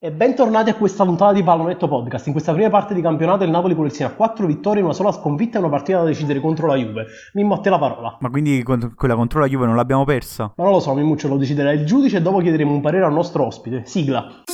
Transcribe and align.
E 0.00 0.12
bentornati 0.12 0.70
a 0.70 0.76
questa 0.76 1.04
puntata 1.04 1.32
di 1.32 1.42
Pallonetto 1.42 1.88
Podcast. 1.88 2.26
In 2.28 2.32
questa 2.32 2.52
prima 2.52 2.70
parte 2.70 2.94
di 2.94 3.00
campionato 3.00 3.42
il 3.42 3.50
Napoli 3.50 3.74
colleziona 3.74 4.14
4 4.14 4.46
vittorie, 4.46 4.80
una 4.80 4.92
sola 4.92 5.10
sconfitta 5.10 5.56
e 5.56 5.60
una 5.60 5.70
partita 5.70 5.98
da 5.98 6.04
decidere 6.04 6.38
contro 6.38 6.68
la 6.68 6.76
Juve. 6.76 7.06
Mimmo, 7.32 7.54
a 7.54 7.58
te 7.58 7.68
la 7.68 7.80
parola. 7.80 8.16
Ma 8.20 8.30
quindi 8.30 8.62
quella 8.62 9.16
contro 9.16 9.40
la 9.40 9.48
Juve 9.48 9.66
non 9.66 9.74
l'abbiamo 9.74 10.04
persa? 10.04 10.52
Ma 10.54 10.62
non 10.62 10.74
lo 10.74 10.78
so, 10.78 10.94
Mimmuccio, 10.94 11.26
lo 11.26 11.36
deciderà 11.36 11.72
il 11.72 11.84
giudice 11.84 12.18
e 12.18 12.22
dopo 12.22 12.38
chiederemo 12.38 12.72
un 12.72 12.80
parere 12.80 13.06
al 13.06 13.12
nostro 13.12 13.44
ospite. 13.44 13.82
Sigla. 13.86 14.44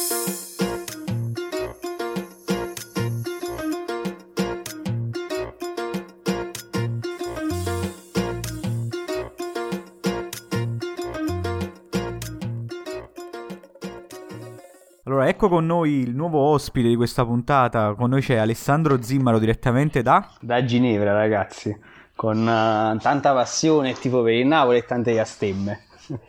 Allora, 15.45 15.47
ecco 15.47 15.49
con 15.49 15.67
noi 15.67 16.01
il 16.01 16.15
nuovo 16.15 16.41
ospite 16.41 16.89
di 16.89 16.97
questa 16.97 17.25
puntata. 17.25 17.95
Con 17.95 18.11
noi 18.11 18.23
c'è 18.23 18.37
Alessandro 18.37 19.03
Zimmaro 19.03 19.39
direttamente 19.39 20.03
da... 20.03 20.27
Da 20.41 20.65
Ginevra, 20.65 21.13
ragazzi. 21.13 21.77
Con 22.15 22.39
uh, 22.39 22.99
tanta 22.99 23.33
passione 23.33 23.91
e 23.91 23.93
tipo 23.95 24.23
per 24.23 24.33
il 24.33 24.47
Napoli 24.47 24.79
e 24.79 24.85
tante 24.85 25.19
astemme. 25.19 25.81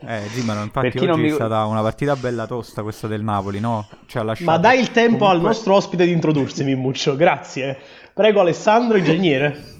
Eh, 0.05 0.21
Zimmaro, 0.29 0.63
infatti 0.63 0.97
oggi 0.97 1.21
mi... 1.21 1.29
è 1.29 1.33
stata 1.33 1.65
una 1.65 1.81
partita 1.81 2.15
bella 2.15 2.45
tosta 2.47 2.81
questa 2.81 3.07
del 3.07 3.23
Napoli, 3.23 3.59
no? 3.59 3.87
Lasciato... 4.11 4.43
Ma 4.43 4.57
dai 4.57 4.79
il 4.79 4.91
tempo 4.91 5.17
Comunque... 5.17 5.37
al 5.37 5.41
nostro 5.41 5.75
ospite 5.75 6.05
di 6.05 6.11
introdursi, 6.11 6.63
Mimmuccio. 6.63 7.15
Grazie. 7.15 7.77
Prego 8.13 8.41
Alessandro, 8.41 8.97
ingegnere. 8.97 9.74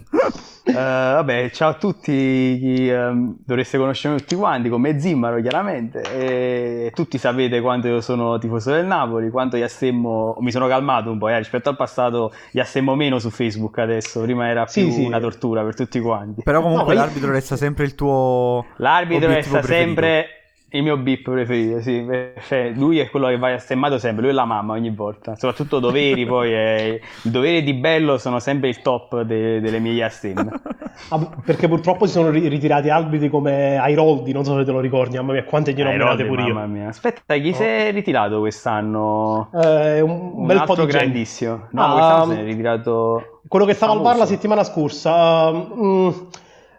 Uh, 0.67 0.73
vabbè, 0.73 1.51
ciao 1.51 1.69
a 1.69 1.73
tutti, 1.75 2.57
chi, 2.59 2.89
um, 2.89 3.37
dovreste 3.45 3.77
conoscermi 3.77 4.17
tutti 4.17 4.35
quanti, 4.35 4.67
come 4.67 4.99
Zimmaro 4.99 5.39
chiaramente, 5.39 6.01
e 6.01 6.91
tutti 6.95 7.19
sapete 7.19 7.61
quanto 7.61 7.87
io 7.87 8.01
sono 8.01 8.39
tifoso 8.39 8.71
del 8.71 8.85
Napoli, 8.85 9.29
quanto 9.29 9.57
gli 9.57 9.61
astemmo, 9.61 10.35
mi 10.39 10.51
sono 10.51 10.67
calmato 10.67 11.11
un 11.11 11.19
po', 11.19 11.29
eh, 11.29 11.37
rispetto 11.37 11.69
al 11.69 11.75
passato 11.75 12.31
gli 12.49 12.59
astemmo 12.59 12.95
meno 12.95 13.19
su 13.19 13.29
Facebook 13.29 13.77
adesso, 13.77 14.21
prima 14.21 14.47
era 14.47 14.63
più 14.63 14.81
sì, 14.85 14.91
sì. 14.91 15.05
una 15.05 15.19
tortura 15.19 15.63
per 15.63 15.75
tutti 15.75 15.99
quanti. 15.99 16.41
Però 16.41 16.61
comunque 16.61 16.95
no, 16.95 17.01
l'arbitro 17.01 17.31
resta 17.31 17.55
sempre 17.55 17.85
il 17.85 17.93
tuo... 17.93 18.65
L'arbitro 18.77 19.27
resta 19.27 19.59
preferito. 19.59 19.85
sempre 19.85 20.27
il 20.75 20.83
mio 20.83 20.97
bip 20.97 21.29
preferito, 21.29 21.81
sì. 21.81 22.05
Cioè, 22.47 22.71
lui 22.75 22.99
è 22.99 23.09
quello 23.09 23.27
che 23.27 23.37
va 23.37 23.57
stemmato 23.57 23.97
sempre, 23.97 24.23
lui 24.23 24.31
è 24.31 24.35
la 24.35 24.45
mamma 24.45 24.73
ogni 24.73 24.89
volta. 24.89 25.35
Soprattutto 25.35 25.79
doveri, 25.79 26.25
poi 26.27 26.51
è... 26.51 26.99
i 27.23 27.31
doveri 27.31 27.63
di 27.63 27.73
Bello 27.73 28.17
sono 28.17 28.39
sempre 28.39 28.69
il 28.69 28.81
top 28.81 29.21
de- 29.21 29.61
delle 29.61 29.79
mie 29.79 30.07
stemme. 30.09 30.49
ah, 31.09 31.29
perché 31.43 31.67
purtroppo 31.67 32.05
si 32.05 32.13
sono 32.13 32.29
ritirati 32.29 32.89
arbitri 32.89 33.29
come 33.29 33.77
Airoldi, 33.77 34.33
non 34.33 34.43
so 34.43 34.57
se 34.57 34.65
te 34.65 34.71
lo 34.71 34.79
ricordi, 34.79 35.15
mamma 35.15 35.33
mia, 35.33 35.43
quante 35.43 35.73
ne 35.73 35.81
ho 35.83 35.85
nominate 35.85 36.25
pure 36.25 36.43
io. 36.43 36.53
Mamma 36.53 36.65
mia. 36.65 36.87
Aspetta, 36.89 37.35
chi 37.35 37.49
oh. 37.49 37.53
si 37.53 37.63
è 37.63 37.91
ritirato 37.91 38.39
quest'anno? 38.39 39.49
Eh, 39.53 40.01
un, 40.01 40.31
un 40.35 40.45
bel 40.45 40.63
po' 40.65 40.75
di 40.75 40.85
grandissimo. 40.85 41.67
No, 41.71 41.83
ah, 41.83 41.91
quest'anno 41.91 42.33
si 42.33 42.39
è 42.39 42.43
ritirato... 42.43 43.39
Quello 43.47 43.65
che 43.65 43.73
stava 43.73 43.93
famoso. 43.93 44.09
al 44.09 44.15
bar 44.15 44.25
la 44.25 44.29
settimana 44.29 44.63
scorsa. 44.63 45.49
Uh, 45.49 45.85
mm, 45.85 46.09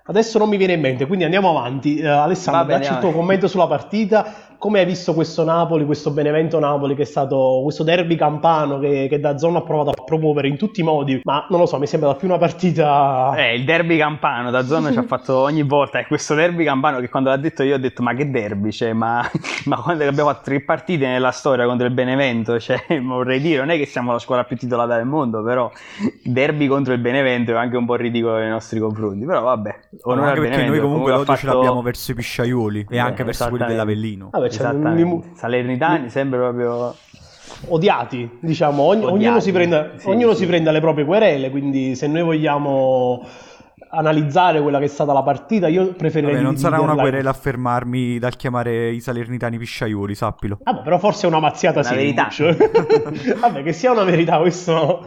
Adesso 0.09 0.39
non 0.39 0.49
mi 0.49 0.57
viene 0.57 0.75
in 0.75 0.81
mente, 0.81 1.07
quindi 1.07 1.25
andiamo 1.25 1.51
avanti. 1.51 2.01
Uh, 2.01 2.07
Alessandro, 2.07 2.65
bene, 2.65 2.79
dacci 2.79 2.93
il 2.93 2.99
tuo 3.01 3.11
commento 3.11 3.49
sulla 3.49 3.67
partita 3.67 4.33
come 4.59 4.81
hai 4.81 4.87
visto 4.87 5.15
questo 5.15 5.45
Napoli, 5.45 5.85
questo 5.85 6.11
Benevento 6.11 6.59
Napoli 6.59 6.95
che 6.95 7.03
è 7.03 7.07
stato 7.07 7.61
questo 7.63 7.83
derby 7.83 8.17
campano 8.17 8.79
che, 8.79 9.07
che 9.09 9.21
da 9.21 9.39
zona 9.39 9.59
ha 9.59 9.63
provato 9.63 9.91
a 9.91 10.05
promuovere 10.05 10.49
in 10.49 10.57
tutti 10.57 10.81
i 10.81 10.83
modi, 10.83 11.21
ma 11.25 11.47
non 11.51 11.61
lo 11.61 11.67
so, 11.67 11.79
mi 11.79 11.87
sembra 11.87 12.15
più 12.15 12.29
una 12.29 12.39
partita... 12.39 13.35
Eh, 13.37 13.55
il 13.55 13.65
derby 13.65 13.97
campano 13.99 14.51
da 14.51 14.65
zona 14.65 14.91
ci 14.93 14.99
ha 14.99 15.03
fatto 15.07 15.37
ogni 15.37 15.63
volta, 15.63 15.99
è 15.99 16.07
questo 16.07 16.35
derby 16.35 16.65
campano 16.65 17.01
che 17.01 17.09
quando 17.09 17.31
l'ha 17.31 17.37
detto 17.37 17.63
io 17.63 17.75
ho 17.75 17.79
detto 17.79 18.03
ma 18.03 18.15
che 18.15 18.31
derby, 18.31 18.71
cioè, 18.73 18.93
ma, 18.93 19.29
ma 19.67 19.77
quando 19.77 20.05
abbiamo 20.07 20.31
fatto 20.31 20.45
tre 20.45 20.61
partite 20.61 21.07
nella 21.07 21.31
storia 21.31 21.67
contro 21.67 21.87
il 21.87 21.93
Benevento, 21.93 22.59
cioè, 22.59 22.83
vorrei 23.03 23.41
dire, 23.41 23.61
non 23.61 23.71
è 23.71 23.77
che 23.77 23.87
siamo 23.87 24.13
la 24.13 24.19
squadra 24.19 24.45
più 24.45 24.57
titolata 24.57 24.97
del 24.97 25.07
mondo, 25.07 25.43
però 25.43 25.71
derby 26.23 26.67
contro 26.67 26.93
il 26.93 27.01
Benevento 27.01 27.53
è 27.53 27.57
anche 27.57 27.77
un 27.77 27.87
po' 27.87 27.95
ridicolo 27.95 28.37
nei 28.39 28.51
nostri 28.51 28.81
confronti, 28.81 29.25
però 29.25 29.43
vabbè, 29.43 29.79
onore 30.03 30.29
anche 30.29 30.41
perché 30.41 30.67
noi 30.67 30.81
comunque 30.81 31.11
l'odio 31.13 31.25
fatto... 31.27 31.39
ce 31.39 31.47
l'abbiamo 31.47 31.83
verso 31.83 32.11
i 32.11 32.15
pisciaioli 32.15 32.87
e 32.89 32.97
eh, 32.97 32.99
anche 32.99 33.25
verso 33.25 33.49
quelli 33.49 33.67
dell'Avellino. 33.67 34.29
Vabbè, 34.31 34.51
cioè, 34.57 34.69
Esattamente. 34.69 35.31
Salernitani 35.35 36.11
sempre 36.11 36.39
proprio 36.39 36.95
odiati, 37.69 38.29
diciamo, 38.41 38.83
Ogn- 38.83 39.05
odiati. 39.05 39.15
ognuno, 39.25 39.41
si 39.41 39.53
prende, 39.53 39.93
sì, 39.97 40.09
ognuno 40.09 40.33
sì. 40.33 40.39
si 40.41 40.47
prende 40.47 40.71
le 40.71 40.81
proprie 40.81 41.05
querele, 41.05 41.51
quindi 41.51 41.95
se 41.95 42.07
noi 42.07 42.23
vogliamo 42.23 43.25
analizzare 43.89 44.61
quella 44.61 44.79
che 44.79 44.85
è 44.85 44.89
stata 44.89 45.13
la 45.13 45.23
partita, 45.23 45.69
io 45.69 45.93
preferirei... 45.93 46.35
Vabbè, 46.35 46.45
non 46.45 46.57
sarà 46.57 46.81
una 46.81 46.95
querela 46.95 47.31
a 47.31 47.33
fermarmi 47.33 48.19
dal 48.19 48.37
chiamare 48.37 48.91
i 48.91 49.01
salernitani 49.01 49.59
pisciaioli, 49.59 50.15
sappilo. 50.15 50.59
Vabbè, 50.63 50.83
però 50.83 50.99
forse 50.99 51.27
è 51.27 51.29
una 51.29 51.41
mazziata 51.41 51.81
una 51.81 51.91
verità. 51.91 52.29
Vabbè, 53.41 53.63
che 53.63 53.73
sia 53.73 53.93
una 53.93 54.05
verità, 54.05 54.39
questo 54.39 55.07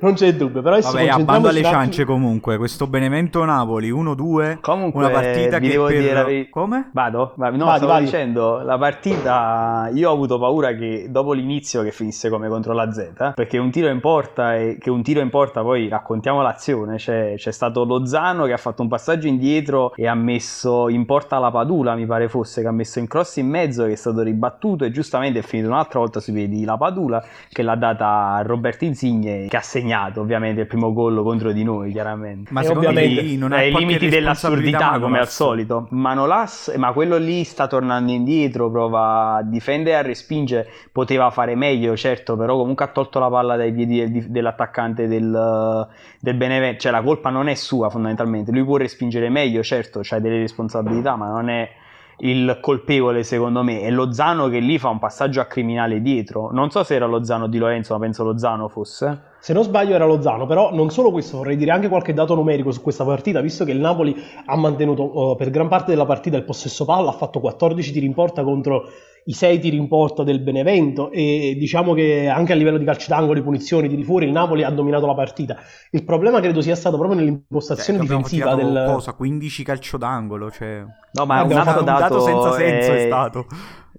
non 0.00 0.14
c'è 0.14 0.34
dubbio. 0.34 0.62
Però 0.62 0.78
Vabbè, 0.78 1.08
a 1.08 1.18
bando 1.18 1.48
alle 1.48 1.62
ciance 1.62 2.04
comunque, 2.04 2.56
questo 2.56 2.86
Benevento 2.86 3.44
Napoli 3.44 3.90
1-2, 3.90 4.60
comunque, 4.60 5.04
una 5.04 5.10
partita 5.10 5.58
che 5.58 5.68
devo 5.68 5.86
per... 5.86 5.98
dire 5.98 6.24
ver- 6.24 6.48
Come? 6.50 6.90
Vado? 6.92 7.32
No, 7.36 7.50
vadi, 7.50 7.58
stavo 7.58 7.86
vadi. 7.86 8.04
dicendo, 8.04 8.60
la 8.60 8.78
partita, 8.78 9.90
io 9.92 10.10
ho 10.10 10.12
avuto 10.12 10.38
paura 10.38 10.72
che 10.74 11.06
dopo 11.10 11.32
l'inizio 11.32 11.82
che 11.82 11.90
finisse 11.90 12.28
come 12.28 12.48
contro 12.48 12.72
la 12.72 12.92
Z, 12.92 13.32
perché 13.34 13.58
un 13.58 13.70
tiro 13.70 13.88
in 13.88 14.00
porta 14.00 14.56
e 14.56 14.78
che 14.78 14.90
un 14.90 15.02
tiro 15.02 15.20
in 15.20 15.30
porta 15.30 15.62
poi 15.62 15.88
raccontiamo 15.88 16.42
l'azione, 16.42 16.96
c'è, 16.96 17.34
c'è 17.36 17.50
stato 17.50 17.84
Lozano 17.84 18.19
Lozano 18.20 18.44
che 18.44 18.52
ha 18.52 18.58
fatto 18.58 18.82
un 18.82 18.88
passaggio 18.88 19.26
indietro 19.26 19.94
e 19.94 20.06
ha 20.06 20.14
messo 20.14 20.88
in 20.88 21.06
porta 21.06 21.38
la 21.38 21.50
Padula, 21.50 21.94
mi 21.94 22.06
pare 22.06 22.28
fosse, 22.28 22.60
che 22.60 22.68
ha 22.68 22.72
messo 22.72 22.98
in 22.98 23.06
cross 23.06 23.36
in 23.36 23.48
mezzo, 23.48 23.86
che 23.86 23.92
è 23.92 23.96
stato 23.96 24.22
ribattuto 24.22 24.84
e 24.84 24.90
giustamente 24.90 25.38
è 25.38 25.42
finito 25.42 25.68
un'altra 25.68 25.98
volta 25.98 26.20
sui 26.20 26.34
piedi 26.34 26.64
la 26.64 26.76
Padula 26.76 27.24
che 27.48 27.62
l'ha 27.62 27.74
data 27.74 28.34
a 28.34 28.42
Roberto 28.42 28.84
Insigne 28.84 29.46
che 29.48 29.56
ha 29.56 29.62
segnato 29.62 30.20
ovviamente 30.20 30.60
il 30.60 30.66
primo 30.66 30.92
gol 30.92 31.22
contro 31.22 31.52
di 31.52 31.64
noi 31.64 31.92
chiaramente. 31.92 32.52
Ma 32.52 32.60
e 32.60 32.68
ovviamente 32.68 33.22
lì 33.22 33.36
non 33.36 33.52
ai 33.52 33.72
limiti 33.74 34.08
dell'assurdità 34.08 34.98
come 35.00 35.18
al 35.18 35.28
solito. 35.28 35.86
Manolas, 35.90 36.72
ma 36.76 36.92
quello 36.92 37.16
lì 37.16 37.44
sta 37.44 37.66
tornando 37.66 38.12
indietro, 38.12 38.70
prova 38.70 39.36
a 39.36 39.42
difendere 39.42 39.96
e 39.96 39.98
a 39.98 40.02
respingere, 40.02 40.68
poteva 40.92 41.30
fare 41.30 41.54
meglio 41.54 41.96
certo, 41.96 42.36
però 42.36 42.56
comunque 42.56 42.84
ha 42.84 42.88
tolto 42.88 43.18
la 43.18 43.28
palla 43.28 43.56
dai 43.56 43.72
piedi 43.72 44.28
dell'attaccante 44.30 45.08
del, 45.08 45.88
del 46.20 46.34
Benevento, 46.34 46.80
cioè 46.80 46.92
la 46.92 47.02
colpa 47.02 47.30
non 47.30 47.48
è 47.48 47.54
sua 47.54 47.88
fondamentalmente 47.88 48.09
fondamentalmente. 48.10 48.50
Lui 48.50 48.64
può 48.64 48.76
respingere 48.76 49.28
meglio, 49.28 49.62
certo, 49.62 50.00
c'ha 50.02 50.18
delle 50.18 50.38
responsabilità, 50.38 51.16
ma 51.16 51.28
non 51.28 51.48
è 51.48 51.68
il 52.18 52.58
colpevole 52.60 53.22
secondo 53.22 53.62
me. 53.62 53.80
È 53.80 53.90
Lozano 53.90 54.48
che 54.48 54.58
lì 54.58 54.78
fa 54.78 54.88
un 54.88 54.98
passaggio 54.98 55.40
a 55.40 55.46
criminale 55.46 56.00
dietro. 56.00 56.50
Non 56.52 56.70
so 56.70 56.82
se 56.82 56.94
era 56.94 57.06
Lozano 57.06 57.46
di 57.46 57.58
Lorenzo, 57.58 57.94
ma 57.94 58.00
penso 58.00 58.24
Lozano 58.24 58.68
fosse. 58.68 59.28
Se 59.40 59.52
non 59.52 59.64
sbaglio 59.64 59.94
era 59.94 60.04
Lozano, 60.04 60.46
però 60.46 60.72
non 60.74 60.90
solo 60.90 61.10
questo, 61.10 61.38
vorrei 61.38 61.56
dire 61.56 61.70
anche 61.70 61.88
qualche 61.88 62.12
dato 62.12 62.34
numerico 62.34 62.70
su 62.72 62.82
questa 62.82 63.04
partita, 63.04 63.40
visto 63.40 63.64
che 63.64 63.72
il 63.72 63.80
Napoli 63.80 64.14
ha 64.44 64.56
mantenuto 64.56 65.30
uh, 65.30 65.36
per 65.36 65.50
gran 65.50 65.68
parte 65.68 65.90
della 65.90 66.04
partita 66.04 66.36
il 66.36 66.44
possesso 66.44 66.84
palla, 66.84 67.10
ha 67.10 67.14
fatto 67.14 67.40
14 67.40 67.92
tiri 67.92 68.06
in 68.06 68.12
porta 68.14 68.42
contro 68.42 68.84
i 69.24 69.32
6 69.32 69.58
tiri 69.58 69.76
in 69.76 69.88
porta 69.88 70.24
del 70.24 70.40
Benevento 70.40 71.10
e 71.10 71.54
diciamo 71.58 71.94
che 71.94 72.28
anche 72.28 72.52
a 72.52 72.56
livello 72.56 72.78
di 72.78 72.84
calci 72.84 73.08
d'angolo, 73.08 73.42
punizioni, 73.42 73.88
tiri 73.88 74.02
fuori, 74.02 74.26
il 74.26 74.32
Napoli 74.32 74.62
ha 74.62 74.70
dominato 74.70 75.06
la 75.06 75.14
partita. 75.14 75.56
Il 75.90 76.04
problema 76.04 76.40
credo 76.40 76.60
sia 76.60 76.74
stato 76.74 76.96
proprio 76.96 77.18
nell'impostazione 77.18 77.98
cioè, 77.98 78.08
difensiva 78.08 78.54
del... 78.54 78.84
Cosa? 78.86 79.12
15 79.12 79.64
calcio 79.64 79.96
d'angolo, 79.96 80.50
cioè... 80.50 80.84
No, 81.12 81.26
ma 81.26 81.42
un, 81.42 81.48
dato, 81.48 81.78
un 81.80 81.84
dato 81.84 82.20
senza 82.20 82.52
senso 82.52 82.92
è, 82.92 82.94
è 82.96 83.06
stato. 83.06 83.46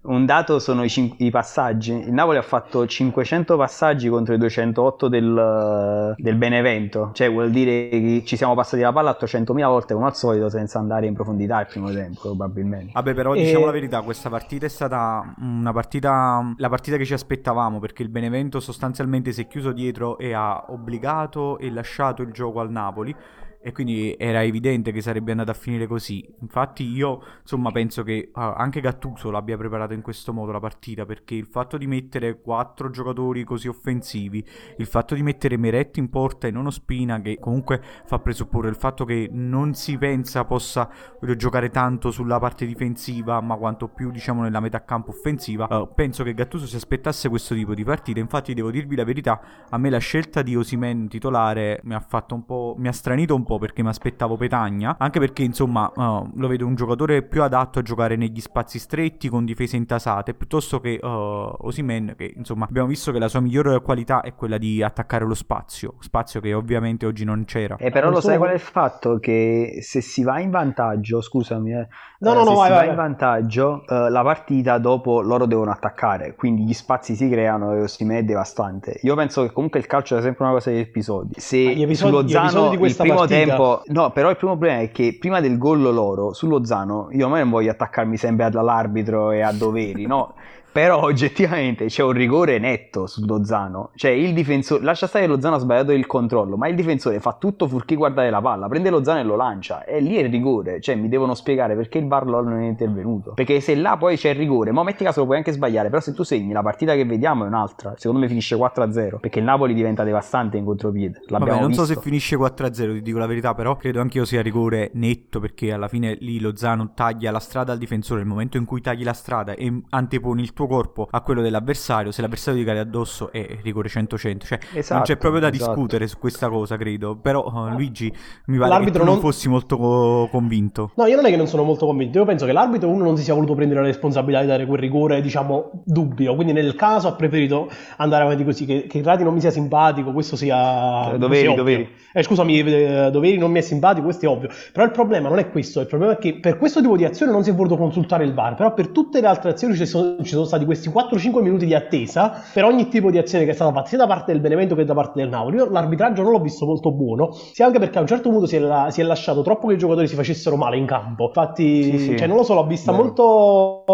Un 0.04 0.26
dato 0.26 0.58
sono 0.58 0.84
i, 0.84 0.90
cin- 0.90 1.14
i, 1.18 1.30
passaggi. 1.30 1.92
Il 1.92 2.12
Napoli 2.12 2.38
ha 2.38 2.42
fatto 2.42 2.88
500 2.88 3.56
passaggi 3.56 4.10
contro 4.10 4.34
i 4.34 4.40
208 4.40 5.08
del, 5.08 6.16
del, 6.18 6.36
Benevento. 6.36 7.12
Cioè, 7.14 7.30
vuol 7.30 7.52
dire 7.52 7.88
che 7.90 8.24
ci 8.26 8.36
siamo 8.36 8.56
passati 8.56 8.82
la 8.82 8.92
palla 8.92 9.16
800.000 9.20 9.66
volte 9.66 9.94
come 9.94 10.08
al 10.08 10.16
solito 10.16 10.50
senza 10.50 10.80
andare 10.80 11.06
in 11.06 11.14
profondità 11.14 11.60
il 11.60 11.68
primo 11.68 11.92
tempo, 11.92 12.20
probabilmente. 12.22 12.92
Vabbè, 12.94 13.14
però 13.14 13.36
e... 13.36 13.44
diciamo 13.44 13.66
la 13.66 13.72
verità, 13.72 14.02
questa 14.02 14.30
partita 14.30 14.66
è 14.66 14.70
stata 14.70 15.36
una 15.40 15.72
partita. 15.72 16.52
La 16.58 16.70
partita 16.70 16.98
che 16.98 17.06
ci 17.06 17.14
aspettavamo 17.14 17.80
perché 17.80 18.02
il 18.02 18.10
Benevento 18.10 18.60
sostanzialmente 18.60 19.32
si 19.32 19.42
è 19.42 19.48
chiuso 19.48 19.72
dietro 19.72 20.18
e 20.18 20.34
ha 20.34 20.66
obbligato 20.70 21.60
e 21.60 21.70
lasciato 21.70 22.24
il 22.24 22.32
gioco 22.32 22.60
al 22.60 22.72
Napoli 22.72 23.16
e 23.64 23.72
quindi 23.72 24.16
era 24.18 24.44
evidente 24.44 24.92
che 24.92 25.02
sarebbe 25.02 25.32
andata 25.32 25.52
a 25.52 25.54
finire 25.54 25.86
così. 25.88 26.28
Infatti 26.42 26.84
io 26.84 27.22
insomma 27.42 27.72
penso 27.72 28.04
che 28.04 28.32
uh, 28.34 28.40
anche 28.40 28.82
Gattuso 28.82 29.30
l'abbia 29.30 29.56
preparato 29.58 29.94
in 29.94 30.02
questo 30.02 30.34
modo 30.34 30.52
la 30.52 30.60
partita 30.60 31.06
perché 31.06 31.36
il 31.36 31.46
fatto 31.46 31.78
di 31.78 31.86
mettere 31.86 32.42
quattro 32.42 32.90
giocatori 32.90 33.44
così 33.44 33.68
offensivi, 33.68 34.44
il 34.78 34.86
fatto 34.88 35.14
di 35.14 35.22
mettere 35.22 35.58
Meretti 35.58 36.00
in 36.00 36.10
porta 36.10 36.48
e 36.48 36.52
non 36.52 36.66
Ospina 36.66 37.22
che 37.22 37.38
comunque 37.40 37.82
fa 38.06 38.20
presupporre 38.20 38.70
il 38.70 38.76
fatto 38.76 39.06
che 39.06 39.30
non 39.32 39.74
si 39.74 39.98
pensa 39.98 40.44
possa 40.44 40.90
giocare 41.36 41.70
tanto 41.70 42.10
sulla 42.10 42.40
parte 42.40 42.66
difensiva 42.66 43.40
ma 43.42 43.56
quanto 43.58 43.88
più 43.88 44.10
diciamo 44.10 44.42
nella 44.42 44.60
metà 44.60 44.84
campo 44.84 45.12
offensiva, 45.12 45.68
uh, 45.70 45.94
penso 45.94 46.24
che 46.24 46.34
Gattuso 46.34 46.66
si 46.66 46.76
aspettasse 46.76 47.30
questo 47.30 47.54
tipo 47.54 47.76
di 47.76 47.84
partita. 47.84 48.20
Infatti 48.20 48.54
devo 48.54 48.72
dirvi 48.72 48.96
la 48.96 49.04
verità, 49.04 49.40
a 49.70 49.78
me 49.78 49.90
la 49.90 50.00
scelta 50.00 50.42
di 50.42 50.56
Osimen 50.56 51.08
titolare 51.08 51.80
mi 51.84 51.94
ha 51.94 52.00
fatto 52.00 52.34
un 52.34 52.44
po' 52.46 52.76
mi 52.78 52.88
ha 52.88 52.92
stranito 52.92 53.36
un 53.36 53.44
po' 53.44 53.51
po' 53.52 53.60
perché 53.60 53.84
mi 53.84 53.90
aspettavo 53.90 54.38
Petagna, 54.38 54.96
anche 54.98 55.20
perché 55.20 55.44
insomma 55.44 55.92
uh, 55.94 56.30
lo 56.36 56.48
vedo 56.48 56.66
un 56.66 56.76
giocatore 56.76 57.22
più 57.22 57.44
adatto 57.44 57.80
a 57.80 57.82
giocare 57.82 58.16
negli 58.16 58.40
spazi 58.40 58.80
stretti 58.80 59.28
con 59.28 59.44
difese 59.44 59.76
intasate 59.76 60.34
piuttosto 60.34 60.80
che 60.80 61.00
uh, 61.02 61.08
Osimen 61.08 62.14
che 62.18 62.34
insomma 62.36 62.66
abbiamo 62.66 62.88
visto 62.88 63.12
che 63.12 63.20
la 63.20 63.28
sua 63.28 63.42
migliore 63.42 63.82
qualità 63.82 64.22
è 64.22 64.34
quella 64.36 64.58
di 64.58 64.82
attaccare 64.82 65.26
lo 65.26 65.34
spazio, 65.34 65.96
spazio 66.00 66.40
che 66.40 66.54
ovviamente 66.54 67.06
oggi 67.06 67.26
non 67.26 67.44
c'era. 67.44 67.76
Eh, 67.78 67.92
però 67.92 68.10
lo 68.10 68.22
sai 68.22 68.38
qual 68.38 68.52
è 68.52 68.54
il 68.54 68.60
fatto? 68.60 69.20
Che 69.20 69.80
se 69.82 70.00
si 70.00 70.24
va 70.24 70.40
in 70.40 70.50
vantaggio, 70.50 71.20
scusami, 71.20 71.74
eh, 71.74 71.88
no, 72.20 72.34
no, 72.34 72.42
eh, 72.42 72.44
no, 72.44 72.50
se 72.50 72.56
vai, 72.56 72.68
si 72.68 72.74
vai, 72.74 72.86
va 72.86 72.92
in 72.92 72.96
vantaggio, 72.96 73.84
eh, 73.88 74.10
la 74.10 74.24
partita 74.24 74.78
dopo 74.78 75.22
loro 75.22 75.46
devono 75.46 75.72
attaccare, 75.72 76.36
quindi 76.36 76.64
gli 76.64 76.74
spazi 76.74 77.16
si 77.16 77.30
creano 77.30 77.74
e 77.74 77.82
Osimè 77.82 78.20
è 78.20 78.24
devastante. 78.24 79.00
Io 79.02 79.16
penso 79.16 79.44
che 79.44 79.52
comunque 79.52 79.80
il 79.80 79.88
calcio 79.88 80.16
è 80.16 80.22
sempre 80.22 80.46
una 80.46 80.54
cosa 80.54 80.70
degli 80.70 80.80
episodi. 80.80 81.34
Se 81.38 81.58
gli 81.58 81.82
episodi, 81.82 82.16
sullo 82.16 82.28
Zano 82.28 82.70
di 82.70 82.76
il 82.82 82.96
primo 82.96 83.16
partita... 83.16 83.36
tempo, 83.46 83.84
no, 83.88 84.12
però 84.12 84.30
il 84.30 84.38
primo 84.38 84.58
problema 84.58 84.82
è 84.82 84.92
che 84.92 85.18
prima 85.20 85.40
del 85.40 85.58
gol 85.58 85.82
loro 85.82 86.34
sullo 86.34 86.64
Zano, 86.66 87.10
io 87.12 87.28
non 87.28 87.50
voglio 87.50 87.72
attaccarmi 87.72 88.18
sempre 88.18 88.46
all'arbitro 88.46 89.32
e 89.32 89.42
a 89.42 89.52
doveri, 89.52 90.06
no? 90.06 90.34
Però 90.72 91.02
oggettivamente 91.04 91.86
c'è 91.86 92.04
un 92.04 92.12
rigore 92.14 92.58
netto 92.60 93.08
su 93.08 93.26
Lozano. 93.26 93.92
Cioè 93.96 94.12
il 94.12 94.34
difensore, 94.34 94.84
lascia 94.84 95.08
stare 95.08 95.26
che 95.26 95.32
Lozano 95.32 95.56
ha 95.56 95.60
sbagliato 95.60 95.92
il 95.92 96.06
controllo, 96.08 96.58
ma 96.58 96.68
il 96.68 96.76
difensore 96.76 97.20
fa 97.20 97.36
tutto 97.40 97.68
fuorché 97.68 97.96
guardare 97.96 98.30
la 98.30 98.42
palla, 98.42 98.68
prende 98.68 98.90
Lozano 98.90 99.20
e 99.20 99.24
lo 99.24 99.36
lancia. 99.36 99.84
E 99.84 100.00
lì 100.00 100.16
è 100.16 100.22
il 100.22 100.30
rigore. 100.30 100.80
Cioè 100.82 100.96
mi 100.96 101.10
devono 101.10 101.34
spiegare 101.34 101.76
perché 101.76 101.98
il 101.98 102.08
VAR 102.08 102.26
non 102.26 102.60
è 102.60 102.68
intervenuto. 102.68 103.34
Perché 103.34 103.60
se 103.60 103.76
là 103.76 103.98
poi 103.98 104.16
c'è 104.16 104.30
il 104.30 104.36
rigore, 104.36 104.72
ma 104.72 104.84
metti 104.84 105.04
caso 105.04 105.22
lo 105.22 105.26
puoi 105.26 105.38
anche 105.38 105.52
sbagliare, 105.52 105.90
però 105.90 106.02
se 106.02 106.14
tu 106.14 106.24
segni 106.24 106.54
la 106.54 106.62
partita 106.62 106.96
che 106.96 107.06
vediamo 107.06 107.44
è 107.44 107.48
un'altra. 107.48 107.94
Secondo 107.98 108.22
me 108.22 108.28
finisce 108.28 108.56
4-0, 108.56 109.20
perché 109.20 109.40
il 109.40 109.46
Napoli 109.46 109.74
diventa 109.74 110.04
devastante 110.04 110.58
in 110.58 110.66
contropiede. 110.66 111.20
L'abbiamo 111.28 111.46
Vabbè, 111.46 111.60
non 111.60 111.68
visto. 111.70 111.86
so 111.86 111.94
se 111.94 112.00
finisce 112.00 112.36
4-0, 112.38 112.72
ti 112.94 113.02
dico 113.02 113.18
la 113.18 113.26
verità, 113.26 113.54
però 113.54 113.76
credo 113.76 114.02
anch'io 114.02 114.26
sia 114.26 114.42
rigore 114.42 114.92
netto 114.94 115.40
perché 115.40 115.74
alla 115.74 115.88
fine 115.88 116.16
lì 116.20 116.40
Lozano 116.40 116.92
taglia 116.94 117.32
la 117.32 117.40
strada 117.40 117.72
al 117.72 117.78
difensore. 117.78 118.20
Nel 118.22 118.30
momento 118.30 118.58
in 118.58 118.66
cui 118.66 118.82
tagli 118.82 119.04
la 119.04 119.14
strada 119.14 119.54
e 119.54 119.82
anteponi 119.90 120.42
il 120.42 120.54
tuo 120.54 120.61
corpo 120.68 121.08
a 121.10 121.22
quello 121.22 121.42
dell'avversario, 121.42 122.12
se 122.12 122.22
l'avversario 122.22 122.60
ti 122.60 122.66
cade 122.66 122.80
addosso 122.80 123.32
è 123.32 123.58
rigore 123.62 123.90
100-100, 123.90 124.46
cioè 124.46 124.60
Esatto, 124.74 124.94
non 124.94 125.04
c'è 125.04 125.18
proprio 125.18 125.42
da 125.42 125.50
esatto. 125.52 125.72
discutere 125.72 126.08
su 126.08 126.18
questa 126.18 126.50
cosa, 126.50 126.78
credo. 126.78 127.16
Però 127.18 127.44
uh, 127.46 127.70
Luigi 127.70 128.12
mi 128.46 128.58
pare 128.58 128.70
L'arbitro 128.70 128.94
che 128.94 129.00
tu 129.00 129.06
non 129.06 129.14
non- 129.14 129.20
fossi 129.20 129.50
molto 129.50 129.78
co- 129.78 130.28
convinto. 130.32 130.92
No, 130.96 131.06
io 131.06 131.16
non 131.16 131.26
è 131.26 131.30
che 131.30 131.38
non 131.38 131.48
sono 131.48 131.64
molto 131.64 131.86
convinto, 131.86 132.18
io 132.18 132.26
penso 132.26 132.46
che 132.46 132.52
l'arbitro 132.52 132.90
uno 132.90 133.04
non 133.04 133.18
si 133.18 133.24
sia 133.24 133.34
voluto 133.34 133.56
prendere 133.56 133.82
la 133.82 133.88
responsabilità 133.88 134.42
di 134.42 134.48
dare 134.48 134.66
quel 134.66 134.80
rigore, 134.80 135.22
diciamo, 135.22 135.84
dubbio, 135.86 136.36
quindi 136.36 136.54
nel 136.54 136.76
caso 136.76 137.08
ha 137.08 137.14
preferito 137.14 137.70
andare 137.98 138.24
avanti 138.24 138.44
così, 138.44 138.66
che, 138.66 138.86
che 138.88 139.02
Rati 139.04 139.24
non 139.24 139.34
mi 139.34 139.40
sia 139.42 139.52
simpatico, 139.52 140.12
questo 140.12 140.36
sia... 140.36 141.14
Eh, 141.14 141.18
doveri, 141.18 141.48
sia 141.48 141.56
doveri. 141.56 141.90
Eh, 142.14 142.24
scusami, 142.24 142.60
eh, 142.60 143.10
Doveri 143.12 143.38
non 143.38 143.52
mi 143.52 143.60
è 143.60 143.62
simpatico, 143.62 144.04
questo 144.04 144.26
è 144.26 144.30
ovvio, 144.30 144.50
però 144.72 144.86
il 144.86 144.92
problema 144.92 145.30
non 145.30 145.40
è 145.40 145.50
questo, 145.50 145.80
il 145.80 145.88
problema 145.88 146.14
è 146.14 146.18
che 146.18 146.40
per 146.40 146.58
questo 146.58 146.82
tipo 146.82 146.96
di 146.98 147.06
azione 147.06 147.32
non 147.32 147.44
si 147.44 147.50
è 147.50 147.54
voluto 147.54 147.78
consultare 147.78 148.24
il 148.24 148.34
VAR, 148.34 148.56
però 148.56 148.74
per 148.74 148.90
tutte 148.90 149.22
le 149.22 149.28
altre 149.28 149.52
azioni 149.52 149.76
ci 149.76 149.86
sono, 149.86 150.18
ci 150.22 150.32
sono 150.32 150.46
stati 150.52 150.66
questi 150.66 150.90
4-5 150.90 151.42
minuti 151.42 151.66
di 151.66 151.74
attesa 151.74 152.42
per 152.54 152.66
ogni 152.66 152.88
tipo 152.90 153.10
di 153.10 153.18
azione 153.18 153.46
che 153.46 153.52
è 153.52 153.54
stata 153.54 153.72
fatta 153.72 153.88
sia 153.88 153.98
da 153.98 154.08
parte 154.08 154.32
del 154.34 154.42
Benevento 154.42 154.76
che 154.76 154.84
da 154.84 154.94
parte 154.94 155.20
del 155.22 155.30
Napoli. 155.30 155.56
Io 155.58 155.70
l'arbitraggio 155.70 156.22
non 156.24 156.32
l'ho 156.34 156.40
visto 156.40 156.66
molto 156.66 156.92
buono, 156.92 157.32
sia 157.32 157.66
anche 157.66 157.80
perché 157.80 157.98
a 157.98 158.02
un 158.02 158.08
certo 158.08 158.30
punto 158.30 158.46
si 158.48 158.58
è, 158.58 158.60
la- 158.60 158.88
si 158.90 159.00
è 159.02 159.04
lasciato 159.04 159.42
troppo 159.42 159.68
che 159.68 159.76
i 159.76 159.78
giocatori 159.78 160.08
si 160.08 160.16
facessero 160.16 160.58
male 160.58 160.76
in 160.78 160.86
campo. 160.86 161.28
Infatti, 161.28 161.84
Sì, 161.84 161.98
sì. 162.00 162.18
cioè, 162.18 162.28
non 162.28 162.36
lo 162.38 162.44
so, 162.44 162.54
l'ho 162.54 162.66
vista 162.66 162.92
Vero. 162.92 163.04
molto 163.04 163.86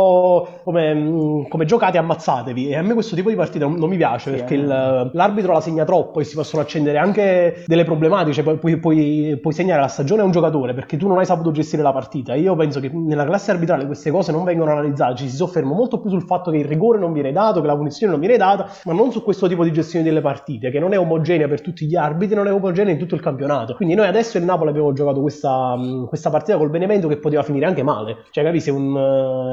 come, 0.64 1.46
come 1.50 1.66
giocate 1.66 1.98
ammazzatevi. 1.98 2.70
E 2.70 2.76
a 2.78 2.82
me 2.82 2.94
questo 2.94 3.16
tipo 3.16 3.30
di 3.30 3.36
partita 3.36 3.66
non, 3.66 3.76
non 3.78 3.90
mi 3.90 3.98
piace 3.98 4.32
Sì, 4.32 4.38
perché 4.38 4.54
eh. 4.56 4.58
il- 4.58 5.10
l'arbitro 5.14 5.54
la 5.54 5.62
segna 5.62 5.86
troppo 5.86 6.20
e 6.20 6.24
si 6.24 6.36
possono 6.36 6.62
accendere 6.62 6.98
anche 6.98 7.64
delle 7.66 7.84
problematiche. 7.84 8.34
Cioè, 8.34 8.44
puoi, 8.44 8.58
puoi- 8.58 8.78
puoi- 8.80 9.38
puoi 9.42 9.54
segnare 9.54 9.82
la 9.82 9.88
stagione 9.88 10.22
a 10.22 10.26
un 10.26 10.32
giocatore 10.32 10.74
perché 10.74 10.98
tu 10.98 11.08
non 11.08 11.18
hai 11.20 11.26
saputo 11.26 11.52
gestire 11.52 11.82
la 11.82 11.92
partita. 11.94 12.34
Io 12.36 12.56
penso 12.56 12.80
che 12.80 12.90
nella 12.94 13.26
classe 13.26 13.52
arbitrale 13.52 13.86
queste 13.86 14.12
cose 14.12 14.32
non 14.32 14.44
vengono 14.44 14.72
analizzate, 14.72 15.16
ci 15.16 15.30
si 15.30 15.36
sofferma 15.36 15.74
molto 15.74 16.00
più 16.00 16.10
sul 16.10 16.24
fatto 16.24 16.47
che 16.52 16.58
il 16.58 16.66
rigore 16.66 16.98
non 17.00 17.14
viene 17.14 17.32
dato, 17.32 17.62
che 17.62 17.68
la 17.68 17.76
punizione 17.76 18.12
non 18.12 18.20
viene 18.20 18.38
data, 18.38 18.70
ma 18.86 18.94
non 18.94 19.12
su 19.12 19.24
questo 19.24 19.48
tipo 19.48 19.64
di 19.64 19.72
gestione 19.72 20.04
delle 20.06 20.22
partite, 20.22 20.70
che 20.72 20.80
non 20.80 20.94
è 20.94 21.00
omogenea 21.00 21.48
per 21.48 21.62
tutti 21.62 21.86
gli 21.86 21.96
arbitri, 21.96 22.36
non 22.36 22.48
è 22.48 22.54
omogenea 22.54 22.94
in 22.94 23.00
tutto 23.00 23.16
il 23.16 23.22
campionato. 23.22 23.76
Quindi 23.76 23.96
noi 23.96 24.08
adesso 24.08 24.38
il 24.38 24.44
Napoli 24.44 24.70
abbiamo 24.70 24.94
giocato 24.94 25.22
questa, 25.22 25.76
mh, 25.76 26.08
questa 26.08 26.30
partita 26.30 26.58
col 26.58 26.70
Benevento 26.70 27.08
che 27.08 27.18
poteva 27.18 27.44
finire 27.44 27.66
anche 27.66 27.84
male. 27.84 28.26
Cioè, 28.32 28.44
capisci, 28.44 28.66
se 28.66 28.72
un 28.72 28.96